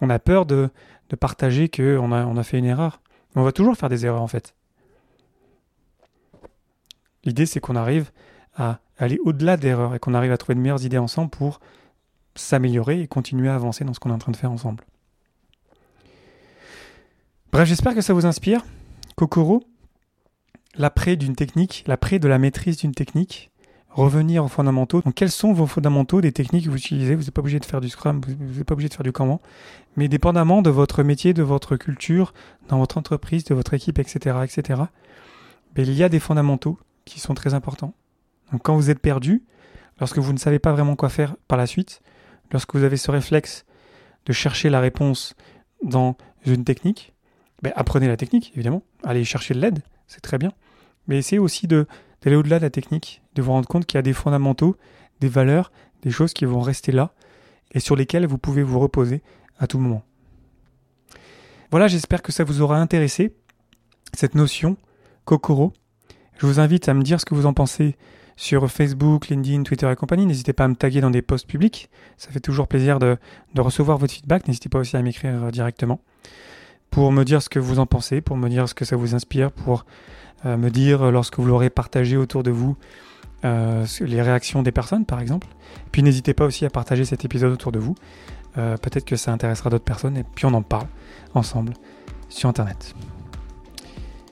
On 0.00 0.10
a 0.10 0.18
peur 0.18 0.46
de, 0.46 0.70
de 1.10 1.16
partager 1.16 1.68
qu'on 1.68 2.12
a, 2.12 2.24
on 2.24 2.36
a 2.36 2.42
fait 2.42 2.58
une 2.58 2.64
erreur. 2.64 3.00
On 3.34 3.42
va 3.42 3.52
toujours 3.52 3.76
faire 3.76 3.88
des 3.88 4.06
erreurs, 4.06 4.22
en 4.22 4.26
fait. 4.26 4.54
L'idée, 7.24 7.46
c'est 7.46 7.60
qu'on 7.60 7.76
arrive 7.76 8.10
à 8.58 8.80
aller 8.98 9.18
au-delà 9.24 9.56
d'erreurs 9.56 9.94
et 9.94 9.98
qu'on 9.98 10.14
arrive 10.14 10.32
à 10.32 10.36
trouver 10.36 10.56
de 10.56 10.60
meilleures 10.60 10.84
idées 10.84 10.98
ensemble 10.98 11.30
pour 11.30 11.60
s'améliorer 12.34 13.00
et 13.00 13.06
continuer 13.06 13.48
à 13.48 13.54
avancer 13.54 13.84
dans 13.84 13.94
ce 13.94 14.00
qu'on 14.00 14.10
est 14.10 14.14
en 14.14 14.18
train 14.18 14.32
de 14.32 14.36
faire 14.36 14.52
ensemble. 14.52 14.84
Bref, 17.52 17.66
j'espère 17.66 17.94
que 17.94 18.00
ça 18.00 18.12
vous 18.12 18.26
inspire. 18.26 18.64
Kokoro, 19.16 19.64
l'après 20.76 21.16
d'une 21.16 21.34
technique, 21.34 21.84
l'après 21.86 22.18
de 22.18 22.28
la 22.28 22.38
maîtrise 22.38 22.76
d'une 22.76 22.92
technique, 22.92 23.50
revenir 23.90 24.44
aux 24.44 24.48
fondamentaux. 24.48 25.00
Donc, 25.00 25.14
quels 25.14 25.30
sont 25.30 25.52
vos 25.52 25.66
fondamentaux 25.66 26.20
des 26.20 26.32
techniques 26.32 26.66
que 26.66 26.70
vous 26.70 26.76
utilisez? 26.76 27.14
Vous 27.14 27.22
n'êtes 27.22 27.30
pas 27.30 27.40
obligé 27.40 27.58
de 27.58 27.64
faire 27.64 27.80
du 27.80 27.88
Scrum, 27.88 28.20
vous 28.20 28.58
n'êtes 28.58 28.64
pas 28.64 28.74
obligé 28.74 28.88
de 28.88 28.94
faire 28.94 29.02
du 29.02 29.12
Kanban, 29.12 29.40
mais 29.96 30.08
dépendamment 30.08 30.62
de 30.62 30.70
votre 30.70 31.02
métier, 31.02 31.32
de 31.32 31.42
votre 31.42 31.76
culture, 31.76 32.34
dans 32.68 32.78
votre 32.78 32.98
entreprise, 32.98 33.44
de 33.44 33.54
votre 33.54 33.74
équipe, 33.74 33.98
etc., 33.98 34.38
etc. 34.44 34.82
Mais 35.76 35.84
il 35.84 35.94
y 35.94 36.04
a 36.04 36.08
des 36.08 36.20
fondamentaux 36.20 36.78
qui 37.04 37.18
sont 37.18 37.34
très 37.34 37.54
importants. 37.54 37.94
Donc, 38.52 38.62
quand 38.62 38.76
vous 38.76 38.90
êtes 38.90 39.00
perdu, 39.00 39.44
lorsque 39.98 40.18
vous 40.18 40.32
ne 40.32 40.38
savez 40.38 40.58
pas 40.58 40.72
vraiment 40.72 40.96
quoi 40.96 41.08
faire 41.08 41.36
par 41.48 41.58
la 41.58 41.66
suite, 41.66 42.00
lorsque 42.50 42.74
vous 42.74 42.84
avez 42.84 42.96
ce 42.96 43.10
réflexe 43.10 43.64
de 44.26 44.32
chercher 44.32 44.70
la 44.70 44.80
réponse 44.80 45.34
dans 45.82 46.16
une 46.46 46.64
technique, 46.64 47.14
ben, 47.62 47.72
apprenez 47.76 48.08
la 48.08 48.16
technique, 48.16 48.52
évidemment. 48.54 48.82
Allez 49.04 49.24
chercher 49.24 49.54
de 49.54 49.60
l'aide, 49.60 49.80
c'est 50.06 50.20
très 50.20 50.38
bien 50.38 50.52
mais 51.08 51.18
essayez 51.18 51.40
aussi 51.40 51.66
d'aller 51.66 52.36
au-delà 52.36 52.58
de 52.58 52.64
la 52.64 52.70
technique, 52.70 53.22
de 53.34 53.42
vous 53.42 53.50
rendre 53.50 53.66
compte 53.66 53.86
qu'il 53.86 53.96
y 53.96 53.98
a 53.98 54.02
des 54.02 54.12
fondamentaux, 54.12 54.76
des 55.20 55.28
valeurs, 55.28 55.72
des 56.02 56.10
choses 56.10 56.34
qui 56.34 56.44
vont 56.44 56.60
rester 56.60 56.92
là 56.92 57.12
et 57.72 57.80
sur 57.80 57.96
lesquelles 57.96 58.26
vous 58.26 58.38
pouvez 58.38 58.62
vous 58.62 58.78
reposer 58.78 59.22
à 59.58 59.66
tout 59.66 59.78
moment. 59.78 60.04
Voilà, 61.70 61.88
j'espère 61.88 62.22
que 62.22 62.30
ça 62.30 62.44
vous 62.44 62.60
aura 62.60 62.78
intéressé, 62.78 63.34
cette 64.14 64.34
notion 64.34 64.76
Kokoro. 65.24 65.72
Je 66.38 66.46
vous 66.46 66.60
invite 66.60 66.88
à 66.88 66.94
me 66.94 67.02
dire 67.02 67.20
ce 67.20 67.24
que 67.24 67.34
vous 67.34 67.46
en 67.46 67.52
pensez 67.52 67.96
sur 68.38 68.70
Facebook, 68.70 69.28
LinkedIn, 69.28 69.64
Twitter 69.64 69.90
et 69.90 69.96
compagnie. 69.96 70.24
N'hésitez 70.24 70.52
pas 70.52 70.64
à 70.64 70.68
me 70.68 70.76
taguer 70.76 71.00
dans 71.00 71.10
des 71.10 71.22
posts 71.22 71.48
publics. 71.48 71.90
Ça 72.16 72.30
fait 72.30 72.38
toujours 72.38 72.68
plaisir 72.68 73.00
de, 73.00 73.18
recevoir 73.56 73.98
votre 73.98 74.14
feedback. 74.14 74.46
N'hésitez 74.46 74.68
pas 74.68 74.78
aussi 74.78 74.96
à 74.96 75.02
m'écrire 75.02 75.50
directement 75.50 76.00
pour 76.90 77.10
me 77.10 77.24
dire 77.24 77.42
ce 77.42 77.48
que 77.48 77.58
vous 77.58 77.80
en 77.80 77.86
pensez, 77.86 78.20
pour 78.20 78.36
me 78.36 78.48
dire 78.48 78.68
ce 78.68 78.74
que 78.74 78.84
ça 78.84 78.94
vous 78.94 79.16
inspire, 79.16 79.50
pour 79.50 79.84
me 80.44 80.68
dire 80.68 81.02
euh, 81.02 81.10
lorsque 81.10 81.36
vous 81.36 81.46
l'aurez 81.46 81.68
partagé 81.68 82.16
autour 82.16 82.44
de 82.44 82.52
vous, 82.52 82.76
euh, 83.44 83.84
les 84.00 84.22
réactions 84.22 84.62
des 84.62 84.70
personnes 84.70 85.04
par 85.04 85.20
exemple. 85.20 85.48
Puis 85.90 86.04
n'hésitez 86.04 86.32
pas 86.32 86.44
aussi 86.44 86.64
à 86.64 86.70
partager 86.70 87.04
cet 87.04 87.24
épisode 87.24 87.52
autour 87.52 87.72
de 87.72 87.80
vous. 87.80 87.96
Euh, 88.56 88.76
peut-être 88.76 89.04
que 89.04 89.16
ça 89.16 89.32
intéressera 89.32 89.68
d'autres 89.68 89.84
personnes 89.84 90.16
et 90.16 90.22
puis 90.22 90.46
on 90.46 90.54
en 90.54 90.62
parle 90.62 90.86
ensemble 91.34 91.72
sur 92.28 92.48
Internet. 92.48 92.94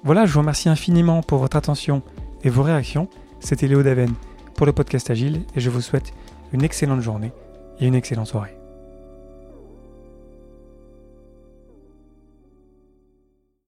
Voilà, 0.05 0.27
je 0.27 0.33
vous 0.33 0.41
remercie 0.41 0.69
infiniment 0.69 1.25
pour 1.25 1.39
votre 1.39 1.57
attention 1.57 2.03
et 2.45 2.51
vos 2.51 2.63
réactions. 2.63 3.09
C'était 3.41 3.69
Léo 3.69 3.83
Daven 3.83 4.13
pour 4.55 4.67
le 4.67 4.73
podcast 4.73 5.11
Agile 5.11 5.45
et 5.55 5.61
je 5.61 5.71
vous 5.71 5.81
souhaite 5.81 6.13
une 6.53 6.65
excellente 6.65 7.01
journée 7.01 7.33
et 7.79 7.87
une 7.87 7.95
excellente 7.95 8.27
soirée. 8.27 8.57